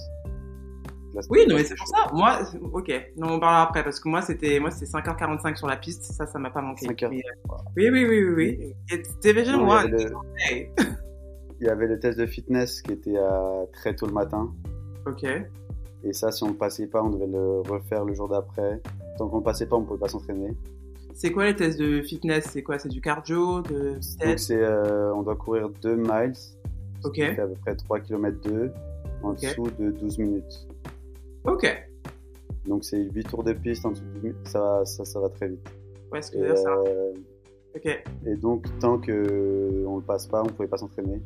[1.14, 2.10] Là, c'était Oui, non, mais c'est pour ça.
[2.14, 2.38] Moi,
[2.72, 3.12] ok.
[3.18, 6.04] Non, on parlera après parce que moi, c'était, moi, c'était 5h45 sur la piste.
[6.04, 6.86] Ça, ça m'a pas manqué.
[6.86, 7.10] 5 heures.
[7.12, 8.74] Mais, euh, oui, oui, oui, oui, oui.
[8.92, 9.94] It's division Non, il y one.
[9.94, 10.72] avait le- Hey.
[11.62, 14.50] Il y avait le test de fitness qui était à très tôt le matin.
[15.06, 15.24] Ok.
[16.04, 18.82] Et ça, si on ne passait pas, on devait le refaire le jour d'après.
[19.18, 20.56] Tant qu'on ne passait pas, on ne pouvait pas s'entraîner.
[21.14, 22.46] C'est quoi les tests de fitness?
[22.52, 22.80] C'est quoi?
[22.80, 26.34] C'est du cardio, de Donc, c'est, euh, on doit courir 2 miles.
[27.04, 27.16] Ok.
[27.16, 28.72] Fait à peu près 3 km 2
[29.24, 30.68] en dessous de 12 minutes.
[31.44, 31.68] Ok.
[32.66, 34.38] Donc, c'est 8 tours de piste en dessous de 12 minutes.
[34.48, 35.70] Ça, ça, ça va très vite.
[36.14, 36.70] Ouais, ce que Et, je veux dire, ça.
[36.72, 37.14] euh,
[37.76, 38.04] Ok.
[38.26, 41.22] et donc, tant qu'on ne le passe pas, on ne pouvait pas s'entraîner.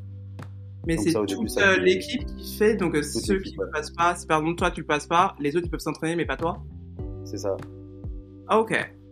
[0.86, 2.76] Mais donc c'est toute euh, l'équipe qui fait.
[2.76, 3.72] Donc, euh, ceux qui ne ouais.
[3.72, 6.16] passent pas, si par exemple toi tu le passes pas, les autres ils peuvent s'entraîner,
[6.16, 6.62] mais pas toi.
[7.24, 7.56] C'est ça.
[8.48, 8.72] Ah, ok.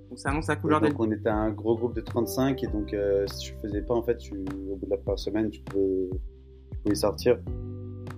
[0.10, 0.96] Donc, ça annonce la couleur donc des.
[1.00, 4.04] on était un gros groupe de 35 et donc euh, si tu faisais pas en
[4.04, 6.10] fait tu, au bout de la première semaine tu pouvais,
[6.72, 7.40] tu pouvais sortir.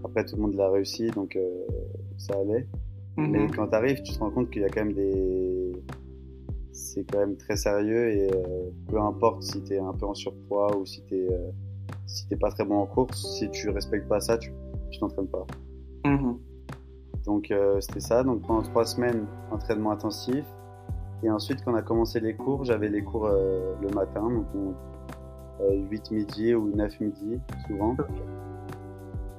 [0.04, 1.48] Après tout le monde l'a réussi donc euh,
[2.18, 2.68] ça allait.
[3.16, 3.52] Mais Mhm.
[3.52, 5.72] quand tu arrives tu te rends compte qu'il y a quand même des
[6.72, 10.16] c'est quand même très sérieux et euh, peu importe si tu es un peu en
[10.16, 11.28] surpoids ou si tu es
[12.13, 14.54] si t'es pas très bon en course, si tu respectes pas ça, tu
[14.91, 15.45] tu t'entraînes pas.
[16.06, 16.38] Mhm.
[17.26, 18.23] Donc euh, c'était ça.
[18.23, 20.45] Donc pendant trois semaines, entraînement intensif.
[21.23, 24.45] Et ensuite, quand on a commencé les cours, j'avais les cours euh, le matin, donc
[24.56, 24.73] on-
[25.63, 27.95] euh, 8 midi ou 9 midi, souvent.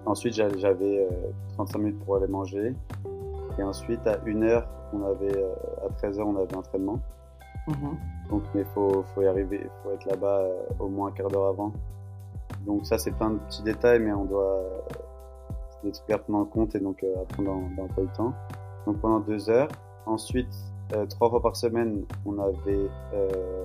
[0.07, 2.75] Ensuite, j'a- j'avais euh, 35 minutes pour aller manger.
[3.59, 5.53] Et ensuite, à 1h, on avait, euh,
[5.87, 6.99] à 13h, on avait entraînement.
[7.69, 7.97] Mhm.
[8.31, 11.47] Donc, mais faut, faut y arriver, faut être là-bas euh, au moins un quart d'heure
[11.49, 11.73] avant.
[12.67, 14.79] Donc ça, c'est plein de petits détails, mais on doit euh,
[15.85, 18.35] des trucs à prendre en compte et donc euh, à prendre dans, dans le temps.
[18.87, 19.69] Donc pendant deux heures.
[20.07, 20.49] Ensuite,
[20.95, 23.65] euh, trois fois par semaine, on avait euh,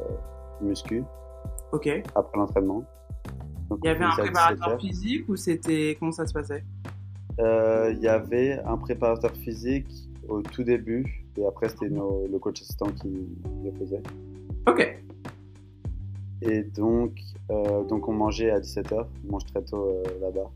[0.62, 1.04] muscu
[1.72, 1.88] Ok.
[2.16, 2.84] après l'entraînement.
[3.84, 6.64] Il y avait un préparateur 17 physique ou c'était comment ça se passait?
[7.40, 9.88] Euh, Il y avait un préparateur physique
[10.28, 13.28] au tout début et après c'était le coach assistant qui
[13.64, 14.02] le faisait.
[14.68, 15.00] Ok.
[16.42, 17.20] Et donc,
[17.52, 20.50] euh, donc on mangeait à 17h, on mange très tôt euh, là-bas.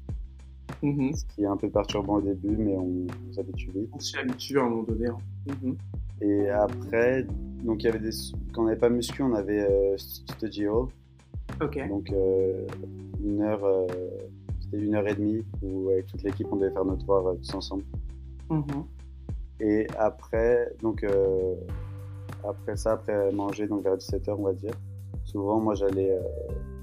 [0.81, 1.13] Mhm.
[1.13, 3.89] Ce qui est un peu perturbant au début, mais on, on s'habitue vite.
[3.93, 5.07] On s'y habitue à un moment donné.
[5.07, 5.17] hein.
[5.47, 5.75] Mhm.
[6.21, 7.25] Et après,
[7.63, 8.11] donc il y avait des,
[8.53, 10.89] quand on n'avait pas muscu, on avait euh, studio,
[11.61, 11.79] Ok.
[11.89, 12.65] donc euh,
[13.23, 13.61] une heure,
[14.61, 17.53] c'était une heure et demie où avec toute l'équipe on devait faire notre devoir tous
[17.55, 17.83] ensemble.
[18.49, 18.63] Mhm.
[19.59, 21.05] Et après, donc
[22.47, 24.73] après ça, après manger, donc vers 17h on va dire,
[25.25, 26.17] souvent moi j'allais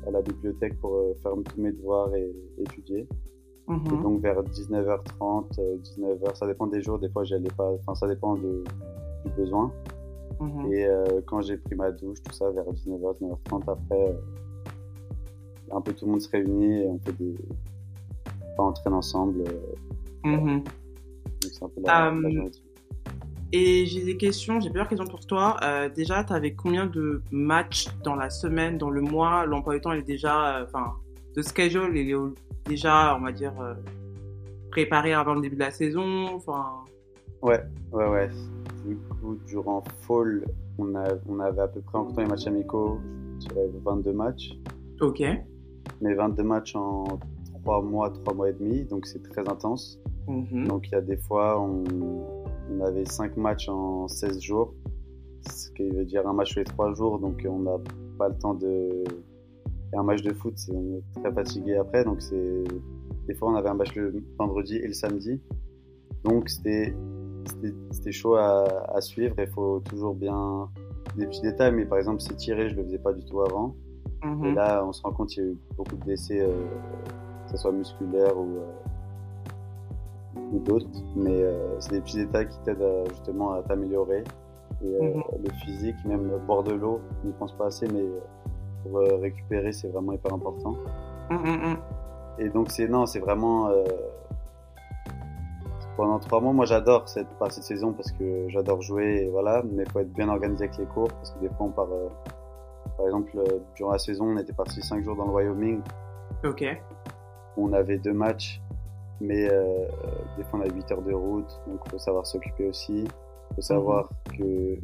[0.06, 3.00] à la bibliothèque pour euh, faire tous mes devoirs et étudier.
[3.68, 4.02] Et Mhm.
[4.02, 7.94] donc vers 19h30, euh, 19h, ça dépend des jours, des fois j'y allais pas, enfin
[7.94, 8.64] ça dépend de,
[9.24, 9.70] du besoin.
[10.40, 10.72] Mhm.
[10.72, 14.12] Et euh, quand j'ai pris ma douche, tout ça, vers 19h, 19h30, après, euh,
[15.72, 17.34] un peu tout le monde se réunit et on fait des.
[18.54, 19.42] Enfin, on traîne ensemble.
[19.42, 20.62] euh, Mhm.
[20.64, 22.50] donc c'est un peu la, Euh, la journée.
[23.52, 25.56] Et j'ai des questions, j'ai plusieurs questions pour toi.
[25.62, 29.44] Euh, déjà, tu avais combien de matchs dans la semaine, dans le mois?
[29.44, 30.92] L'emploi du temps, il est déjà, euh, enfin,
[31.34, 32.16] de schedule, il est
[32.64, 33.74] déjà, on va dire, euh,
[34.70, 36.26] préparé avant le début de la saison.
[36.34, 36.64] Enfin,
[37.42, 37.60] Ouais,
[37.92, 38.28] ouais, ouais.
[38.86, 40.44] Du coup, durant Fall,
[40.78, 43.00] on, a, on avait à peu près en comptant les matchs amicaux,
[43.40, 44.50] je dirais 22 matchs.
[45.00, 45.22] ok.
[46.02, 47.04] Mais 22 matchs en
[47.62, 49.98] 3 mois, 3 mois et demi, donc c'est très intense.
[50.28, 50.68] Mhm.
[50.68, 52.39] Donc il y a des fois, on,
[52.70, 54.74] on avait 5 matchs en 16 jours,
[55.48, 57.76] ce qui veut dire un match tous les 3 jours, donc on n'a
[58.18, 59.04] pas le temps de...
[59.92, 62.64] Et un match de foot, c'est- on est très fatigué après, donc c'est...
[63.26, 65.40] Des fois, on avait un match le vendredi et le samedi,
[66.24, 66.94] donc c'était
[68.10, 70.68] chaud à, à suivre, il faut toujours bien...
[71.16, 73.74] Des petits détails, mais par exemple, s'étirer, je le faisais pas du tout avant.
[74.22, 74.54] Et Mhm.
[74.54, 76.52] là, on se rend compte qu'il y a eu beaucoup de décès, euh,
[77.46, 78.72] que ce soit musculaire ou, euh,
[80.52, 80.86] ou d'autres.
[81.16, 84.24] Mais euh, c'est des petits détails qui t'aident à, justement à t'améliorer.
[84.82, 85.22] Et euh, Mhm.
[85.44, 88.04] le physique, même boire de l'eau, on n'y pense pas assez, mais
[88.82, 90.74] pour euh, récupérer, c'est vraiment hyper important.
[91.30, 91.76] Mhm, mhm.
[92.38, 93.68] Et donc, c'est non, c'est vraiment.
[95.96, 99.62] pendant trois mois, moi j'adore cette partie de saison parce que j'adore jouer, et voilà,
[99.70, 101.88] mais il faut être bien organisé avec les cours parce que des fois on part.
[102.96, 103.36] par exemple,
[103.76, 105.82] durant la saison, on était parti cinq jours dans le Wyoming
[106.44, 106.64] Ok.
[107.58, 108.62] on avait deux matchs,
[109.20, 109.86] mais euh,
[110.36, 113.04] des fois on a 8 heures de route, donc il faut savoir s'occuper aussi.
[113.04, 114.78] Il faut savoir que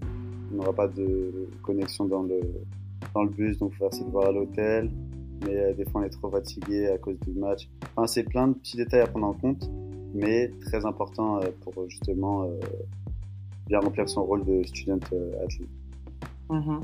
[0.52, 2.40] on n'aura pas de connexion dans le,
[3.14, 4.90] dans le bus, donc il faut faire ses devoirs à l'hôtel.
[5.44, 7.68] Mais euh, des fois on est trop fatigué à cause du match.
[7.94, 9.70] Enfin, c'est plein de petits détails à prendre en compte,
[10.14, 12.58] mais très important euh, pour justement euh,
[13.68, 15.68] bien remplir son rôle de student euh, athlète.
[16.50, 16.80] Mhm.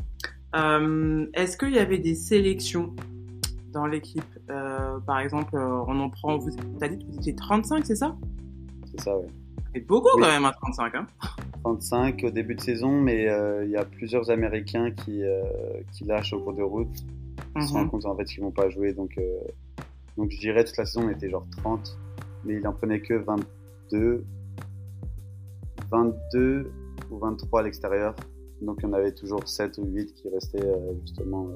[0.54, 2.94] Euh, Est-ce qu'il y avait des sélections
[3.72, 6.36] dans l'équipe Euh, Par exemple, euh, on en prend.
[6.38, 8.16] Vous as dit que vous étiez 35, c'est ça?
[8.90, 9.26] C'est ça, ouais.
[9.74, 10.22] C'est beaucoup Oui.
[10.22, 10.94] quand même à 35.
[10.94, 11.06] Hein
[11.64, 15.42] 35 au début de saison, mais euh, il y a plusieurs Américains qui, euh,
[15.92, 16.88] qui lâchent au cours de route.
[17.56, 17.90] Ils se rendent Mhm.
[17.90, 18.92] compte en fait qu'ils vont pas jouer.
[18.92, 19.18] Donc,
[20.16, 21.98] donc je dirais toute la saison on était genre 30,
[22.44, 24.24] mais il en prenait que 22,
[25.90, 26.70] 22
[27.10, 28.14] ou 23 à l'extérieur.
[28.60, 31.46] Donc il y en avait toujours 7 ou 8 qui restaient justement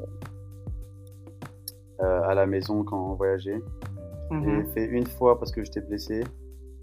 [2.00, 3.60] à la maison quand on voyageait.
[4.30, 4.44] Mhm.
[4.66, 6.24] J'ai fait une fois parce que j'étais blessé.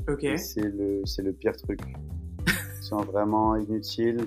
[0.10, 0.26] Ok.
[0.38, 1.80] C'est le, c'est le pire truc.
[2.82, 4.26] C'est vraiment inutile.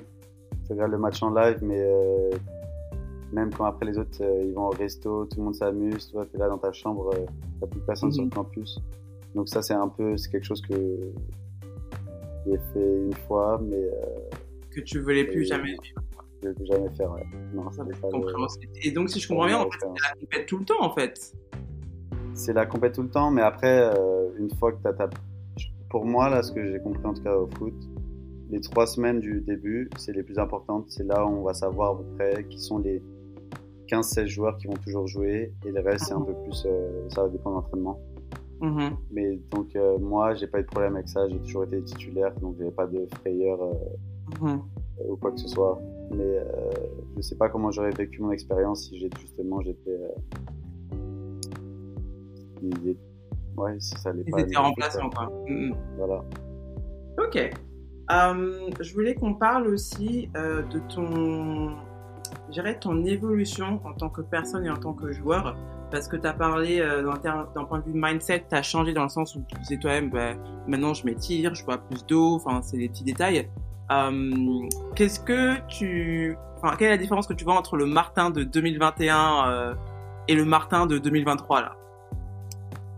[0.66, 2.30] Tu regardes le match en live, mais euh,
[3.32, 6.26] même quand après les autres euh, ils vont au resto, tout le monde s'amuse, toi
[6.30, 7.26] t'es là dans ta chambre, euh,
[7.60, 8.32] t'as plus personne sur le Mhm.
[8.34, 8.80] campus.
[9.34, 10.74] Donc ça c'est un peu, c'est quelque chose que
[12.46, 13.90] j'ai fait une fois, mais euh,
[14.74, 15.76] Que tu voulais plus jamais
[16.42, 17.12] je vais jamais faire.
[17.12, 17.22] Ouais.
[17.54, 18.72] Non, Ça c'est va pas être le- compréhensible.
[18.82, 20.90] Et donc, si je comprends bien, en fait, c'est la compète tout le temps, en
[20.94, 21.32] fait.
[22.34, 25.08] c'est la compète tout le temps, mais après, euh, une fois que tu as ta...
[25.88, 27.74] Pour moi, là, ce que j'ai compris en tout cas au foot,
[28.50, 30.84] les trois semaines du début, c'est les plus importantes.
[30.88, 33.02] C'est là où on va savoir à peu près qui sont les
[33.88, 36.64] 15-16 joueurs qui vont toujours jouer, et le reste, c'est un peu plus...
[36.66, 38.00] euh, ça va dépendre de l'entraînement.
[38.60, 38.96] Mhm.
[39.12, 42.34] Mais donc, euh, moi, j'ai pas eu de problème avec ça, j'ai toujours été titulaire,
[42.40, 43.72] donc j'avais pas de frayeur euh,
[44.42, 44.60] Mhm.
[45.08, 45.80] ou quoi que ce soit.
[46.10, 46.44] Mais euh,
[47.16, 49.90] je sais pas comment j'aurais vécu mon expérience si justement j'étais.
[49.90, 50.14] Euh...
[53.56, 54.40] Ouais, si ça allait Ils pas.
[54.40, 55.32] étaient aller, remplaçants, quoi.
[55.96, 56.24] Voilà.
[57.18, 57.50] Ok.
[58.12, 61.76] Euh, je voulais qu'on parle aussi euh, de ton
[62.50, 65.56] dirais, ton évolution en tant que personne et en tant que joueur
[65.90, 67.02] Parce que tu as parlé euh,
[67.54, 70.10] d'un point de vue mindset, tu as changé dans le sens où tu disais toi-même,
[70.10, 70.34] bah,
[70.66, 73.48] maintenant je m'étire, je bois plus d'eau, enfin, c'est des petits détails.
[73.90, 74.32] Euh,
[74.94, 76.36] Qu'est-ce que tu.
[76.56, 79.74] Enfin, quelle est la différence que tu vois entre le Martin de 2021 euh,
[80.28, 81.76] et le Martin de 2023 là?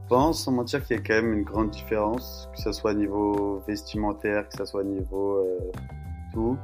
[0.05, 2.93] Je pense, sans mentir, qu'il y a quand même une grande différence, que ce soit
[2.93, 5.59] au niveau vestimentaire, que ce soit au niveau euh,
[6.33, 6.57] tout.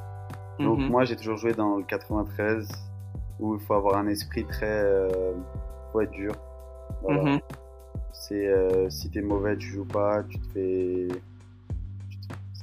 [0.60, 0.88] Donc Mhm.
[0.88, 2.68] moi j'ai toujours joué dans le 93
[3.40, 5.32] où il faut avoir un esprit très euh,
[5.92, 6.32] faut être dur.
[7.02, 7.22] Voilà.
[7.22, 7.40] Mhm.
[8.12, 11.08] C'est euh, si t'es mauvais tu joues pas, tu te fais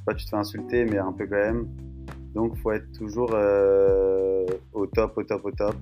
[0.04, 1.68] pas tu te fais insulter mais un peu quand même.
[2.34, 5.74] Donc faut être toujours euh, au top au top au top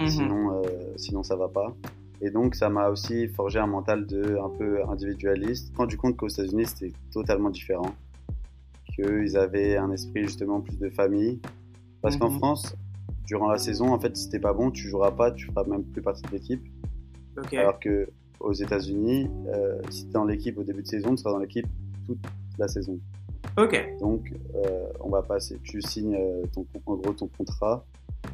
[0.00, 0.08] Mhm.
[0.08, 0.62] sinon euh,
[0.96, 1.74] sinon ça va pas.
[2.20, 5.66] Et donc ça m'a aussi forgé un mental de un peu individualiste.
[5.68, 7.90] Suis rendu compte qu'aux États-Unis c'était totalement différent.
[8.94, 11.40] Qu'ils avaient un esprit justement plus de famille.
[12.02, 12.38] Parce qu'en Mhm.
[12.38, 12.76] France,
[13.26, 15.82] durant la saison, en fait, si t'es pas bon, tu joueras pas, tu feras même
[15.84, 16.62] plus partie de l'équipe.
[17.36, 17.54] Ok.
[17.54, 18.08] Alors que
[18.40, 21.66] aux États-Unis, euh, si t'es dans l'équipe au début de saison, tu seras dans l'équipe
[22.06, 22.18] toute
[22.58, 22.98] la saison.
[23.56, 23.96] Ok.
[24.00, 25.58] Donc, euh, on va passer.
[25.62, 27.84] Tu signes euh, ton, en gros ton contrat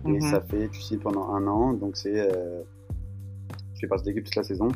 [0.06, 0.20] et Mhm.
[0.20, 1.72] ça fait, tu signes pendant un an.
[1.72, 2.62] Donc c'est, euh,
[3.74, 4.68] tu fais partie de l'équipe toute la saison.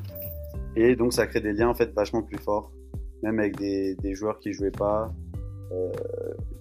[0.77, 2.70] Et donc ça crée des liens en fait vachement plus forts,
[3.22, 5.12] même avec des, des joueurs qui jouaient pas,
[5.72, 5.90] euh,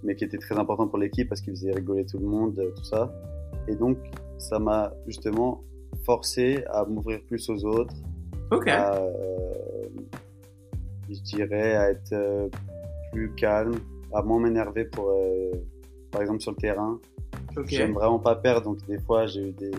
[0.03, 2.83] mais qui étaient très importants pour l'équipe parce qu'ils faisaient rigoler tout le monde, tout
[2.83, 3.13] ça.
[3.67, 3.97] Et donc
[4.37, 5.61] ça m'a justement
[6.05, 7.93] forcé à m'ouvrir plus aux autres,
[8.51, 8.67] Ok.
[8.69, 9.01] à,
[11.09, 12.49] je dirais, à être
[13.11, 13.75] plus calme,
[14.13, 15.51] à moins m'énerver pour, euh,
[16.11, 16.99] par exemple, sur le terrain.
[17.65, 19.71] J'aime vraiment pas perdre, donc des fois, j'ai eu des,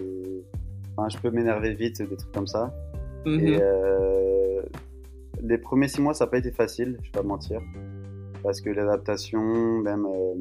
[0.96, 2.74] enfin, je peux m'énerver vite, des trucs comme ça.
[3.24, 3.40] Mhm.
[3.40, 4.62] Et euh,
[5.42, 7.60] les premiers six mois, ça n'a pas été facile, je vais pas mentir,
[8.42, 9.40] parce que l'adaptation,
[9.80, 10.34] même euh,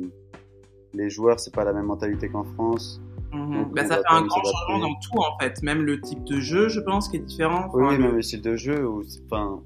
[0.94, 3.00] les joueurs, c'est pas la même mentalité qu'en France.
[3.34, 3.72] Mhm.
[3.76, 6.70] Bah, ça fait un grand changement dans tout en fait, même le type de jeu,
[6.70, 7.70] je pense, qui est différent.
[7.74, 8.88] Oui, Enfin, oui, le- même le style de jeu.
[8.88, 9.62] Où, enfin,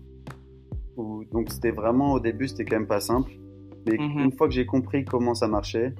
[0.97, 3.32] où- donc c'était vraiment au début, c'était quand même pas simple.
[3.88, 4.19] Mais Mhm.
[4.25, 5.93] une fois que j'ai compris comment ça marchait,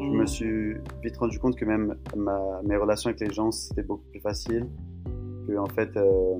[0.00, 0.16] je Mhm.
[0.16, 4.04] me suis vite rendu compte que même ma, mes relations avec les gens, c'était beaucoup
[4.10, 4.66] plus facile.
[5.46, 6.38] Que en fait, euh,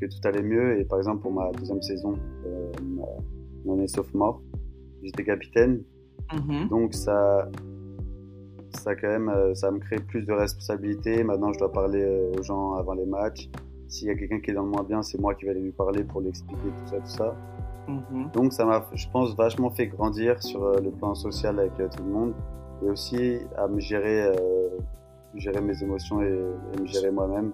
[0.00, 0.78] que tout allait mieux.
[0.80, 2.14] Et par exemple, pour ma deuxième saison,
[2.46, 2.72] euh,
[3.64, 4.40] mon année sophomore,
[5.02, 5.82] j'étais capitaine.
[6.32, 6.68] Mhm.
[6.68, 7.48] Donc ça,
[8.74, 11.24] ça quand même, euh, ça me crée plus de responsabilités.
[11.24, 13.48] Maintenant, je dois parler euh, aux gens avant les matchs.
[13.88, 15.60] S'il y a quelqu'un qui est dans le moins bien, c'est moi qui vais aller
[15.60, 17.34] lui parler pour lui expliquer tout ça, tout ça.
[17.88, 18.30] Mhm.
[18.34, 21.88] Donc ça m'a, je pense, vachement fait grandir sur euh, le plan social avec euh,
[21.88, 22.34] tout le monde
[22.84, 24.68] et aussi à me gérer, euh,
[25.34, 26.26] gérer mes émotions et,
[26.76, 27.50] et me gérer moi-même.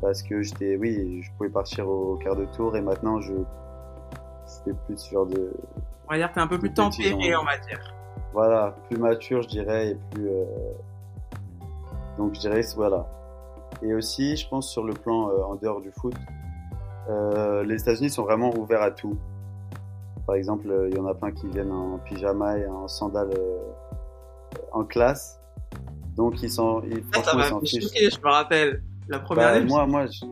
[0.00, 3.32] Parce que j'étais, oui, je pouvais partir au quart de tour et maintenant je,
[4.46, 5.52] c'était plus ce genre de,
[6.08, 7.40] On va dire que t'es un peu plus tempéré, gens.
[7.42, 7.94] on va dire.
[8.32, 10.28] voilà, plus mature, je dirais, et plus.
[10.28, 10.44] euh,
[12.16, 13.06] Donc, je dirais, voilà.
[13.82, 16.14] Et aussi, je pense, sur le plan euh, en dehors du foot,
[17.08, 19.16] euh, les États-Unis sont vraiment ouverts à tout.
[20.26, 23.30] Par exemple, euh, il y en a plein qui viennent en pyjama et en sandales
[23.36, 23.58] euh,
[24.72, 25.40] en classe.
[26.16, 26.82] Donc, ils sont.
[26.86, 28.14] Ils, ça franchement, ils m'a s'en fichent.
[28.14, 28.82] je me rappelle.
[29.08, 30.24] La première Bah, année, moi, moi, je,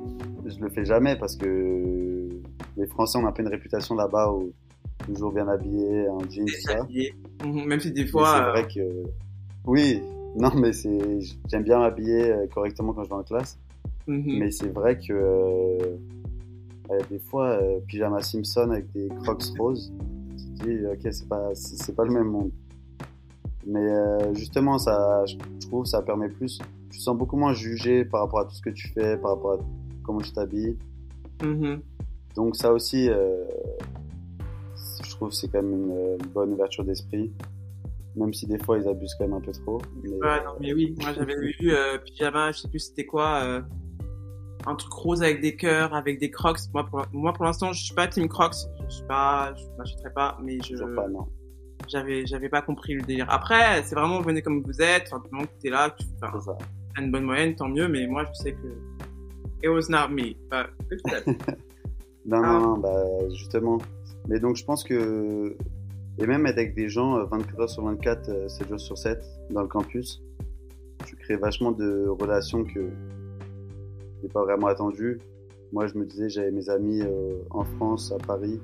[0.46, 2.28] je le fais jamais parce que
[2.76, 4.52] les Français ont un peu une réputation là-bas où
[5.04, 7.46] toujours bien habillés, en jeans, me tout ça.
[7.46, 7.64] Mhm.
[7.66, 8.34] Même si des fois.
[8.34, 9.02] c'est euh, vrai que
[9.66, 10.02] oui,
[10.36, 13.58] non mais c'est j'aime bien m'habiller euh, correctement quand je vais en classe,
[14.06, 14.38] mhm.
[14.38, 15.96] mais c'est vrai que euh,
[16.90, 19.92] euh, des fois euh, pyjama Simpson avec des Crocs roses,
[20.36, 22.50] tu te dis ok c'est pas c'est pas le même monde.
[23.66, 28.04] Mais euh, justement ça je trouve ça permet plus tu te sens beaucoup moins jugé
[28.04, 29.58] par rapport à tout ce que tu fais, par rapport à
[30.02, 30.76] comment tu t'habilles.
[31.42, 31.80] Mhm.
[32.36, 33.44] Donc ça aussi euh,
[35.02, 37.32] je trouve que c'est quand même une, une bonne ouverture d'esprit.
[38.16, 39.80] Même si des fois ils abusent quand même un peu trop.
[40.02, 43.42] Mais, Ouais, non, mais oui, moi j'avais vu euh, pyjama, je sais plus c'était quoi,
[43.44, 43.60] euh,
[44.66, 46.58] un truc rose avec des cœurs, avec des crocs.
[46.72, 48.54] Moi pour, moi, pour l'instant, je suis pas team crocs,
[48.88, 51.26] je suis pas, je m'achèterai pas, mais je, pas, non.
[51.88, 53.26] j'avais, j'avais pas compris le délire.
[53.30, 56.06] Après, c'est vraiment venez comme vous êtes, enfin, du moment que t'es là, que tu
[56.20, 56.30] t'as
[57.02, 58.68] une bonne moyenne, tant mieux, mais moi je sais que
[59.64, 60.34] it was not me.
[60.50, 60.70] But.
[62.26, 62.52] Non, Ah.
[62.52, 63.76] non, non, bah, justement.
[64.28, 65.54] Mais donc, je pense que.
[66.18, 68.96] Et même être avec des gens euh, 24 heures sur 24, euh, 7 jours sur
[68.98, 69.18] 7
[69.50, 70.22] dans le campus,
[71.06, 72.80] tu crées vachement de relations que
[74.22, 75.18] n'est pas vraiment attendu.
[75.72, 78.60] Moi, je me disais, j'avais mes amis euh, en France, à Paris,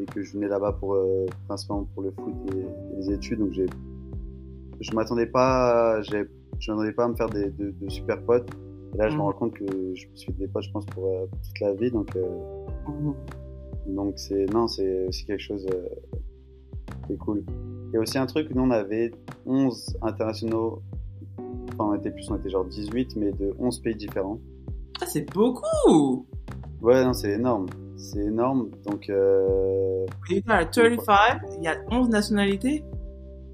[0.00, 3.38] et que je venais là-bas pour euh, principalement pour le foot et, et les études.
[3.38, 3.66] Donc, j'ai,
[4.80, 6.24] je m'attendais pas, j'ai,
[6.58, 8.48] je m'attendais pas à me faire des, de, de super potes.
[8.94, 9.24] Et là, je me Mhm.
[9.26, 9.64] rends compte que
[9.94, 11.90] je me suis fait des potes, je pense, pour, euh, pour toute la vie.
[11.92, 12.26] Donc, euh,
[12.88, 13.14] Mhm.
[13.94, 15.86] donc c'est non, c'est aussi quelque chose euh,
[17.06, 17.44] qui est cool.
[17.94, 19.12] Et aussi un truc, nous on avait
[19.46, 20.82] 11 internationaux
[21.72, 24.38] enfin on était plus, on était genre 18, mais de 11 pays différents.
[25.00, 26.26] Ah, c'est beaucoup
[26.80, 27.66] Ouais, non, c'est énorme.
[27.96, 28.70] C'est énorme.
[28.84, 30.04] Donc, euh...
[30.28, 32.84] You are 35, il y a 11 nationalités,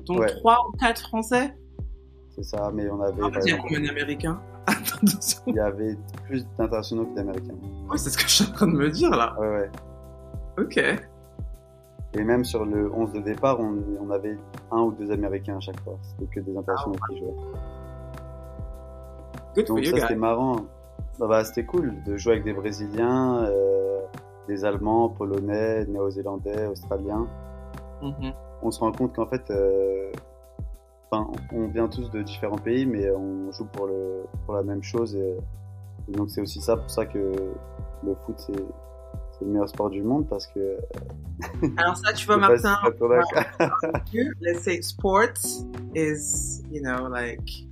[0.07, 0.27] dont Ouais.
[0.27, 1.55] 3 ou 4 français.
[2.35, 4.41] c'est ça, mais on avait, En fait, il y a exemple, combien d'Américains?
[5.47, 5.97] Il y avait
[6.27, 7.55] plus d'internationaux que d'américains.
[7.91, 9.35] Oui, c'est ce que je suis en train de me dire là.
[9.41, 9.71] Ouais, ouais.
[10.59, 10.79] Ok.
[12.15, 14.39] Et même sur le 11 de départ, on, on avait
[14.71, 15.99] un ou deux américains à chaque fois.
[16.03, 17.35] C'était que des internationaux qui jouaient.
[19.55, 20.57] Good Donc ça, c'était marrant.
[21.19, 24.01] Bah, bah, c'était cool de jouer avec des Brésiliens, euh,
[24.47, 27.27] des Allemands, Polonais, Néo-Zélandais, Australiens.
[28.03, 28.33] Mhm.
[28.63, 30.11] On se rend compte qu'en fait, euh,
[31.13, 35.15] on vient tous de différents pays, mais on joue pour, le, pour la même chose.
[35.15, 35.37] Et,
[36.09, 37.19] et donc c'est aussi ça pour ça que
[38.03, 38.65] le foot, c'est
[39.39, 40.78] c'est le meilleur sport du monde parce que...
[41.76, 42.76] Alors ça, tu vois, Martin,
[44.41, 45.64] let's say sports
[45.95, 47.66] is, you know, like,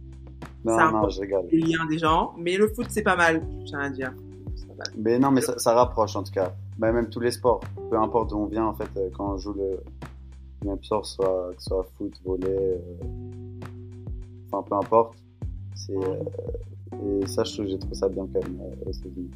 [0.64, 1.46] Non, ça non, je rigole.
[1.50, 4.12] les liens des gens, mais le foot, c'est pas mal, je tiens à dire.
[4.96, 6.54] Mais non, mais ça, ça rapproche en tout cas.
[6.78, 7.60] Bah, même tous les sports,
[7.90, 9.80] peu importe d'où on vient en fait, euh, quand on joue le
[10.62, 12.78] le même sport, soit, que ce soit foot, volley, euh,
[14.50, 15.16] enfin peu importe.
[15.74, 19.30] C'est, euh, et ça, je trouve- j'ai trouvé ça bien quand même euh, aux États-Unis.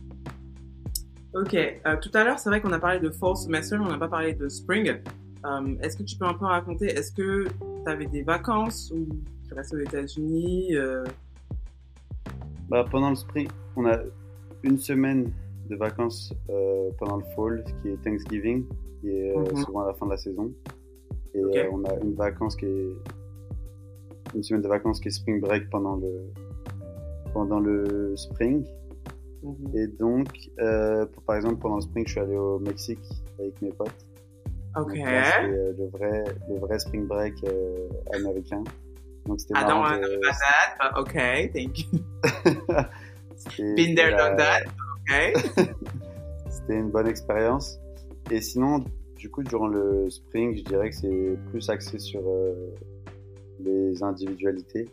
[1.35, 3.89] Ok, euh, tout à l'heure, c'est vrai qu'on a parlé de fall semester, mais on
[3.89, 4.89] n'a pas parlé de spring.
[5.45, 9.07] Euh, est-ce que tu peux un peu raconter, est-ce que tu avais des vacances ou
[9.47, 11.05] tu restais aux États-Unis euh,
[12.69, 13.99] Bah, pendant le spring, on a
[14.65, 15.31] une semaine
[15.69, 18.67] de vacances euh, pendant le fall, qui est Thanksgiving,
[19.01, 19.57] qui est euh, Mhm.
[19.65, 20.53] souvent à la fin de la saison.
[21.33, 22.93] Et euh, on a une vacance qui est
[24.35, 26.11] une semaine de vacances qui est spring break pendant le
[27.33, 28.65] pendant le spring.
[29.43, 29.71] Mhm.
[29.77, 30.29] Et donc,
[30.61, 32.99] euh, pour- par exemple, pendant le spring, je suis allé au Mexique
[33.39, 34.07] avec mes potes.
[34.77, 34.95] Ok.
[34.97, 38.63] Euh, le vrai le vrai spring break euh, américain.
[39.27, 41.99] Donc c'était I don't wanna de- know about that, but okay, thank you.
[43.77, 44.63] Been there, done that.
[45.03, 45.33] Okay.
[46.51, 47.79] C'était une bonne expérience.
[48.31, 48.85] Et sinon,
[49.17, 52.55] du coup, durant le spring, je dirais que c'est plus axé sur euh,
[53.61, 54.89] les individualités.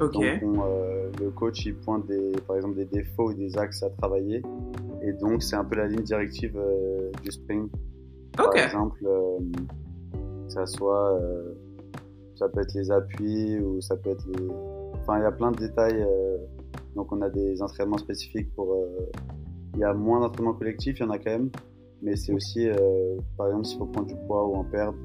[0.00, 0.12] Ok.
[0.12, 3.82] Donc, on, euh, le coach, il pointe des, par exemple des défauts ou des axes
[3.82, 4.42] à travailler.
[5.02, 7.68] Et donc, c'est un peu la ligne directive euh, du spring.
[8.36, 9.38] Par exemple, euh,
[10.46, 11.54] que ça soit, euh,
[12.36, 14.46] ça peut être les appuis ou ça peut être les.
[15.00, 16.00] Enfin, il y a plein de détails.
[16.02, 16.36] euh,
[16.94, 18.72] donc, on a des entraînements spécifiques pour.
[18.74, 18.86] euh,
[19.74, 21.50] Il y a moins d'entraînements collectifs, il y en a quand même.
[22.02, 24.96] Mais c'est aussi, euh, par exemple, s'il faut prendre du poids ou en perdre,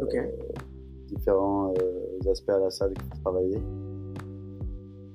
[0.00, 0.16] Ok.
[1.08, 3.58] différents euh, aspects à la salle qu'il faut travailler.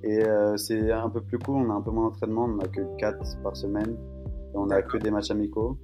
[0.08, 2.68] Et euh, c'est un peu plus cool, on a un peu moins d'entraînement, on n'a
[2.68, 3.98] que 4 par semaine.
[4.54, 5.78] Et on a que des matchs amicaux.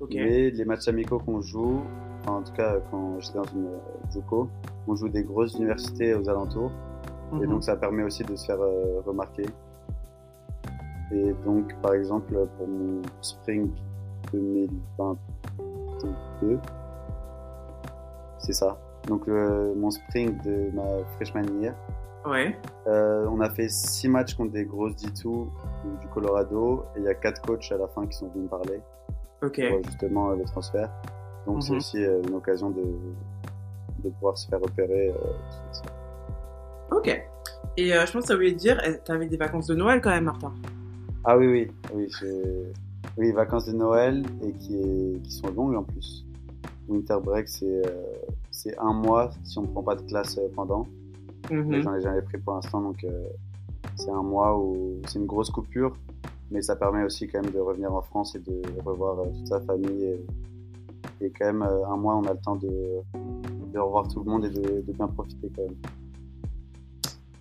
[0.00, 0.10] Ok.
[0.14, 1.82] Mais les matchs amicaux qu'on joue,
[2.22, 3.78] enfin, en tout cas quand j'étais dans une euh,
[4.12, 4.48] JUCO,
[4.86, 6.72] on joue des grosses universités aux alentours.
[7.34, 7.50] Et Mhm.
[7.50, 9.44] donc ça permet aussi de se faire euh, remarquer.
[11.12, 13.70] Et donc par exemple pour mon spring
[14.32, 16.58] 2022,
[18.38, 18.78] c'est ça.
[19.06, 20.84] Donc mon spring de ma
[21.16, 21.74] freshman year,
[22.26, 22.58] Ouais.
[22.86, 25.46] euh, on a fait six matchs contre des grosses D2
[26.00, 28.48] du Colorado et il y a quatre coachs à la fin qui sont venus me
[28.48, 28.80] parler
[29.42, 29.60] Ok.
[29.70, 30.90] pour justement euh, le transfert.
[31.46, 31.76] Donc c'est Mhm.
[31.78, 32.82] aussi euh, une occasion de,
[34.04, 35.08] de pouvoir se faire repérer.
[35.10, 36.96] euh.
[36.96, 37.08] Ok.
[37.76, 40.10] Et euh, je pense que ça voulait dire, eh, t'avais des vacances de Noël quand
[40.10, 40.52] même, Martin.
[41.24, 42.08] Ah oui, oui, oui,
[43.16, 46.24] oui, vacances de Noël et qui, est, qui sont longues en plus.
[46.88, 50.86] Winter break, c'est euh, un mois si on ne prend pas de classe euh, pendant.
[51.50, 51.66] Mhm.
[51.66, 53.28] Mais j'en ai jamais pris pour l'instant, donc euh,
[53.96, 55.96] c'est un mois où c'est une grosse coupure,
[56.50, 59.48] mais ça permet aussi quand même de revenir en France et de revoir euh, toute
[59.48, 60.04] sa famille.
[60.04, 60.26] Et,
[61.20, 62.68] et quand même, euh, un mois, on a le temps de,
[63.72, 65.76] de revoir tout le monde et de, de bien profiter quand même.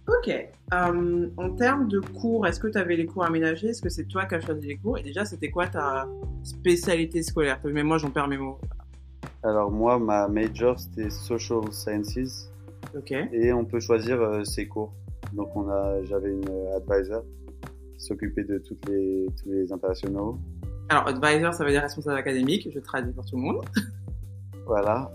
[0.08, 0.32] Ok.
[0.72, 3.68] En termes de cours, est-ce que tu avais les cours aménagés?
[3.68, 4.98] Est-ce que c'est toi qui as choisi les cours?
[4.98, 6.08] Et déjà, c'était quoi ta
[6.44, 7.60] spécialité scolaire?
[7.66, 8.58] Mais moi, j'en perds mes mots.
[9.44, 12.50] Alors moi, ma major, c'était Social Sciences.
[13.32, 14.94] Et on peut choisir euh, ses cours.
[15.34, 17.24] Donc on a, j'avais une euh, advisor
[17.98, 20.38] qui s'occupait de toutes les, tous les internationaux.
[20.90, 22.70] Alors, advisor, ça veut dire responsable académique.
[22.74, 23.66] Je traduis pour tout le monde.
[24.66, 25.10] Voilà.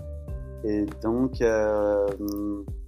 [0.64, 2.07] Et donc, euh,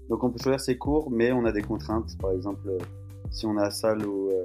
[0.09, 2.17] donc on peut choisir ses cours, mais on a des contraintes.
[2.21, 2.71] Par exemple,
[3.31, 4.43] si on a salle ou, euh,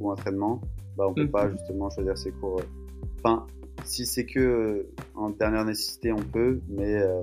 [0.00, 0.60] ou entraînement,
[0.96, 1.30] bah on peut Mhm.
[1.30, 2.60] pas justement choisir ses cours.
[3.18, 3.46] Enfin,
[3.84, 7.22] si c'est que en dernière nécessité, on peut, mais euh,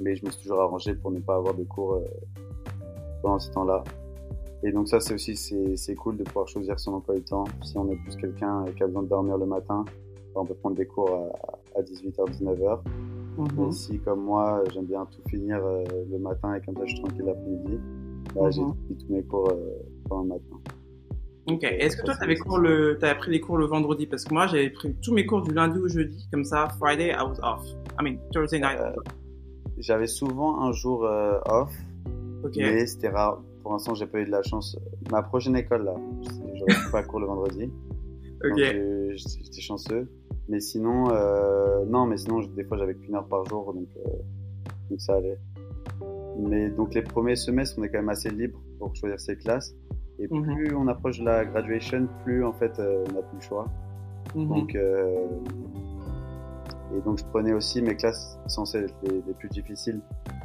[0.00, 2.04] mais je me suis toujours arrangé pour ne pas avoir de cours euh,
[3.22, 3.84] pendant ce temps-là.
[4.62, 7.44] Et donc ça, c'est aussi c'est c'est cool de pouvoir choisir son emploi du temps.
[7.62, 9.84] Si on est plus quelqu'un qui a besoin de dormir le matin,
[10.34, 12.80] bah, on peut prendre des cours à, à 18h, 19h.
[13.38, 13.68] Mhm.
[13.68, 16.94] Et si, comme moi, j'aime bien tout finir euh, le matin et comme ça, je
[16.94, 17.78] suis tranquille l'après-midi,
[18.36, 19.56] Là, j'ai pris tous mes cours euh,
[20.08, 20.72] pendant le matin.
[21.50, 21.64] Ok.
[21.64, 24.06] Est-ce que toi, les cours le, t'avais pris les cours le vendredi?
[24.06, 26.68] Parce que moi, j'avais pris tous mes cours du lundi au jeudi, comme ça.
[26.78, 27.64] Friday, I was off.
[27.98, 28.78] I mean, Thursday night.
[28.78, 28.92] Euh,
[29.80, 31.72] J'avais souvent un jour euh, off,
[32.56, 33.40] mais c'était rare.
[33.62, 34.78] Pour l'instant, j'ai pas eu de la chance.
[35.10, 35.94] Ma prochaine école, là,
[36.54, 37.66] j'aurais pas cours le vendredi.
[38.42, 38.58] Donc, Ok.
[38.58, 40.08] euh, j'étais chanceux.
[40.48, 43.88] Mais sinon, euh, non, mais sinon, des fois, j'avais qu'une heure par jour, donc,
[44.90, 45.38] donc ça allait.
[46.38, 49.74] Mais donc, les premiers semestres, on est quand même assez libre pour choisir ses classes.
[50.18, 50.54] Et Mhm.
[50.54, 53.66] plus on approche de la graduation, plus en fait, on n'a plus le choix.
[54.34, 54.48] Mhm.
[54.48, 54.76] Donc,
[56.96, 60.00] et donc, je prenais aussi mes classes censées être les, les plus difficiles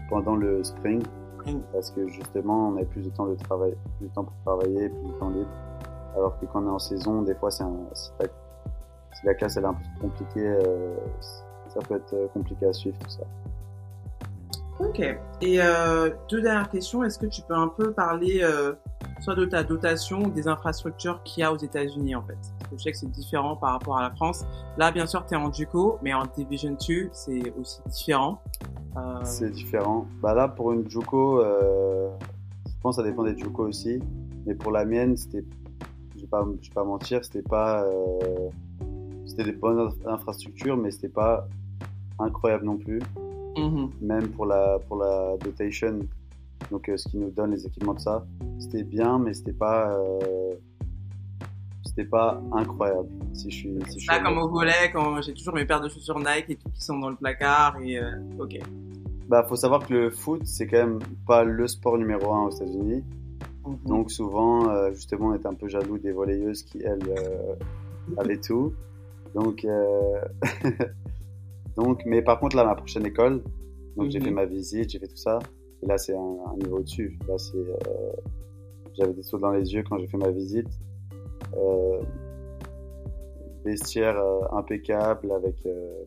[0.10, 1.02] pendant le spring,
[1.40, 1.62] Spring.
[1.72, 4.90] parce que justement, on avait plus de temps de travail, plus de temps pour travailler,
[4.90, 5.50] plus de temps libre.
[6.16, 8.12] Alors que quand on est en saison, des fois, c'est un, si,
[9.24, 10.96] la classe elle est un peu compliquée, euh,
[11.68, 13.24] ça peut être euh, compliqué à suivre tout ça.
[14.80, 15.00] Ok.
[15.00, 17.04] Et euh, deux dernières questions.
[17.04, 18.74] Est-ce que tu peux un peu parler euh,
[19.22, 22.38] soit de ta dotation ou des infrastructures qu'il y a aux États-Unis en fait?
[22.70, 24.44] Parce que je sais que c'est différent par rapport à la France.
[24.78, 28.42] Là, bien sûr, tu es en JUCO, mais en Division 2, c'est aussi différent.
[28.98, 30.06] Euh, C'est différent.
[30.22, 32.10] Bah là, pour une JUCO, euh,
[32.68, 34.00] je pense que ça dépend des JUCO aussi.
[34.46, 35.44] Mais pour la mienne, c'était,
[36.16, 38.50] je vais pas, je vais pas mentir, c'était pas, euh,
[39.26, 41.48] c'était des bonnes inf- infrastructures, mais c'était pas
[42.20, 43.02] incroyable non plus.
[43.58, 43.90] mhm.
[44.02, 46.00] Même pour la, pour la dotation,
[46.72, 48.26] donc ce qui nous donne les équipements de ça,
[48.60, 49.98] c'était bien, mais c'était pas,
[51.96, 53.08] c'était pas incroyable.
[53.34, 55.82] Si je suis, si je suis Là, comme au volet, quand j'ai toujours mes paires
[55.82, 57.80] de chaussures Nike et tout qui sont dans le placard.
[57.82, 58.60] Et euh, ok.
[59.30, 62.52] Bah, faut savoir que le foot, c'est quand même pas le sport numéro un aux
[62.52, 63.04] États-Unis.
[63.66, 63.78] Mhm.
[63.86, 67.56] Donc souvent, euh, justement, on était un peu jaloux des volleyeuses qui, elles, euh,
[68.18, 68.74] avaient tout.
[69.34, 69.66] Donc,
[71.78, 73.42] donc, mais par contre, là, ma prochaine école,
[73.98, 74.26] donc j'ai Mhm.
[74.26, 75.40] fait ma visite, j'ai fait tout ça.
[75.82, 77.18] Et là, c'est un, un niveau au-dessus.
[77.28, 77.58] Là, c'est,
[78.98, 80.68] j'avais des sauts dans les yeux quand j'ai fait ma visite.
[81.58, 82.02] Euh,
[83.64, 86.04] vestiaire euh, impeccable avec euh,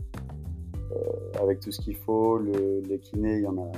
[0.92, 2.38] euh, avec tout ce qu'il faut.
[2.38, 3.72] Le, les kinés, il y en a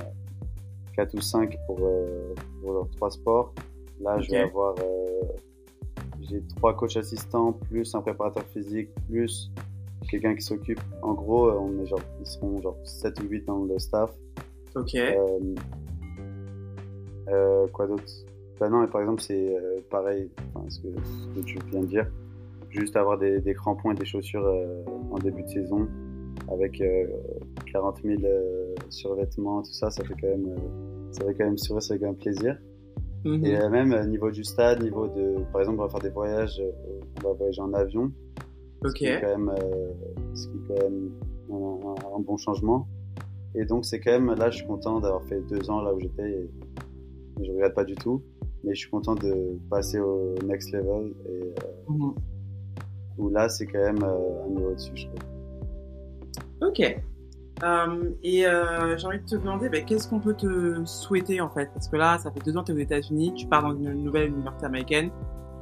[0.95, 3.53] quatre ou cinq pour, euh, pour leurs trois sports.
[3.99, 5.21] Là, je vais avoir euh,
[6.21, 9.51] j'ai trois coachs assistants plus un préparateur physique plus
[10.09, 10.81] quelqu'un qui s'occupe.
[11.01, 14.11] En gros, euh, on est genre ils seront genre 7 ou 8 dans le staff.
[14.75, 14.95] Ok.
[14.95, 15.39] Euh,
[17.29, 18.03] euh, quoi d'autre?
[18.61, 21.81] Bah non, mais par exemple, c'est euh, pareil, enfin, ce, que, ce que tu viens
[21.81, 22.07] de dire.
[22.69, 25.87] Juste avoir des, des crampons et des chaussures euh, en début de saison
[26.49, 27.07] avec euh,
[27.73, 30.55] 40 000 euh, survêtements, tout ça, ça fait quand même,
[31.11, 32.55] ça fait quand même sourire, ça fait quand même plaisir.
[33.25, 33.45] Mhm.
[33.45, 36.61] Et même niveau du stade, niveau de, par exemple, on va faire des voyages,
[37.23, 38.11] on va voyager en avion,
[38.83, 38.93] ce Ok.
[38.93, 39.51] qui est quand même,
[40.35, 41.09] ce qui est quand même
[41.51, 42.87] un, un- un bon changement.
[43.55, 45.99] Et donc c'est quand même, là je suis content d'avoir fait deux ans là où
[45.99, 46.49] j'étais et,
[47.41, 48.21] et je regrette pas du tout.
[48.63, 52.13] Mais je suis content de passer au next level et euh, Mhm.
[53.17, 55.19] où là c'est quand même euh, un niveau au-dessus je trouve.
[56.69, 57.01] Ok.
[57.63, 61.49] Euh, et euh, j'ai envie de te demander, bah, qu'est-ce qu'on peut te souhaiter en
[61.49, 61.69] fait?
[61.73, 63.75] Parce que là, ça fait deux ans que tu es aux États-Unis, tu pars dans
[63.75, 65.11] une nouvelle université américaine.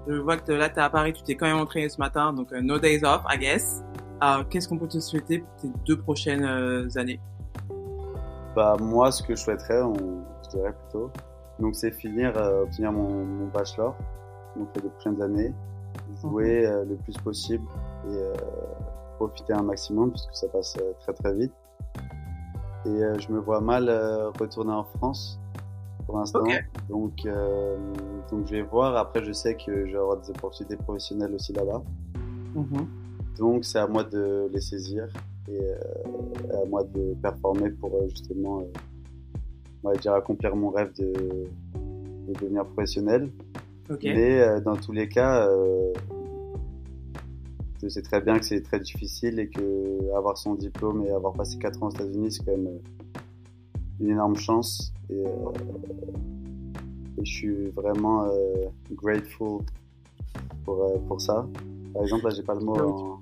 [0.07, 2.31] Je vois que là, tu es à Paris, tu t'es quand même entraîné ce matin,
[2.31, 3.83] donc no days off, I guess.
[4.23, 6.45] Euh, qu'est-ce qu'on peut te souhaiter pour tes deux prochaines
[6.97, 7.19] années?
[8.55, 9.93] Bah moi ce que je souhaiterais, on,
[10.43, 11.11] je dirais plutôt,
[11.59, 13.95] donc c'est finir, euh, obtenir mon, mon bachelor,
[14.55, 15.53] donc les deux prochaines années,
[16.21, 17.65] jouer euh, le plus possible
[18.07, 18.33] et euh,
[19.17, 21.53] profiter un maximum puisque ça passe euh, très très vite.
[22.85, 25.39] Et euh, je me vois mal euh, retourner en France
[26.05, 26.39] pour l'instant.
[26.39, 26.65] Ok.
[26.87, 27.77] Donc, euh,
[28.31, 28.95] donc je vais voir.
[28.95, 31.81] Après, je sais que je vais avoir des opportunités professionnelles aussi là-bas.
[32.55, 32.87] Mhm.
[33.37, 35.07] Donc c'est à moi de les saisir
[35.47, 38.63] et euh, à moi de performer pour justement, euh,
[39.83, 43.31] on va dire, accomplir mon rêve de, de devenir professionnel.
[44.03, 45.93] Mais euh, dans tous les cas, euh,
[47.81, 51.33] je sais très bien que c'est très difficile et que avoir son diplôme et avoir
[51.33, 54.93] passé 4 ans aux États-Unis, c'est quand même euh, une énorme chance.
[55.09, 55.29] Et, euh,
[57.17, 58.27] et je suis vraiment
[58.91, 59.61] grateful
[60.63, 61.47] pour, pour ça.
[61.93, 63.19] Par exemple, là, j'ai pas le mot en,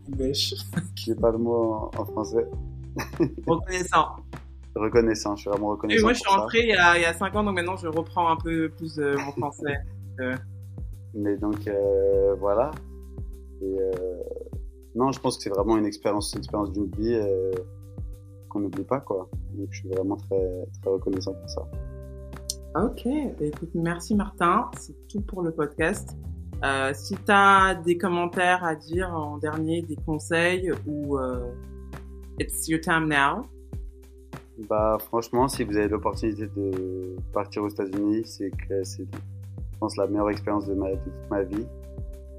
[0.96, 2.46] j'ai pas le mot en, en français.
[3.48, 4.18] Reconnaissant.
[4.78, 6.04] Reconnaissant, je suis vraiment Et reconnaissant.
[6.04, 7.88] moi, je suis rentrée il y, a, il y a cinq ans, donc maintenant, je
[7.88, 9.78] reprends un peu plus euh, mon français.
[11.14, 12.72] Mais donc euh, voilà.
[13.62, 13.92] Et euh,
[14.96, 17.52] non, je pense que c'est vraiment une expérience, une expérience d'une vie euh,
[18.50, 19.30] qu'on n'oublie pas quoi.
[19.54, 21.62] Donc je suis vraiment très très reconnaissant pour ça.
[22.76, 26.16] Ok, bah, écoute, merci Martin, c'est tout pour le podcast.
[26.64, 31.52] Euh, si tu as des commentaires à dire en dernier, des conseils ou euh,
[32.40, 33.44] it's your time now.
[34.58, 39.96] Bah, franchement, si vous avez l'opportunité de partir aux États-Unis, c'est que c'est, je pense,
[39.98, 41.66] la meilleure expérience de ma, toute ma vie.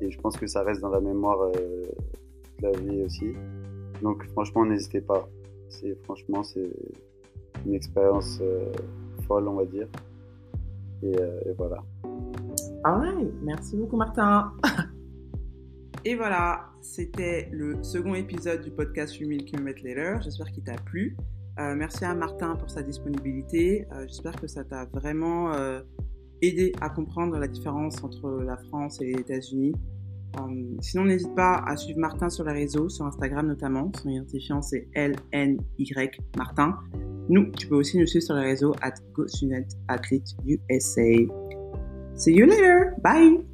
[0.01, 1.53] Et je pense que ça reste dans la mémoire euh,
[2.61, 3.33] de la vie aussi.
[4.03, 5.29] Donc, franchement, n'hésitez pas.
[5.69, 6.71] C'est, franchement, c'est
[7.67, 8.73] une expérience euh,
[9.27, 9.89] folle, on va dire.
[11.03, 11.83] Et, euh, voilà.
[12.85, 14.53] Alright, merci beaucoup Martin.
[16.05, 20.23] Et voilà, c'était le second épisode du podcast 8000 km later.
[20.23, 21.17] J'espère qu'il t'a plu.
[21.59, 23.87] Euh, merci à Martin pour sa disponibilité.
[23.93, 25.81] Euh, J'espère que ça t'a vraiment euh,
[26.41, 29.75] aidé à comprendre la différence entre la France et les États-Unis.
[30.81, 33.91] Sinon, n'hésite pas à suivre Martin sur les réseaux, sur Instagram notamment.
[34.01, 35.59] Son identifiant, c'est LNY
[36.37, 36.79] Martin.
[37.29, 41.27] Nous, tu peux aussi nous suivre sur les réseaux at GoSunetAthleteUSA.
[42.15, 42.93] See you later.
[43.03, 43.45] Bye.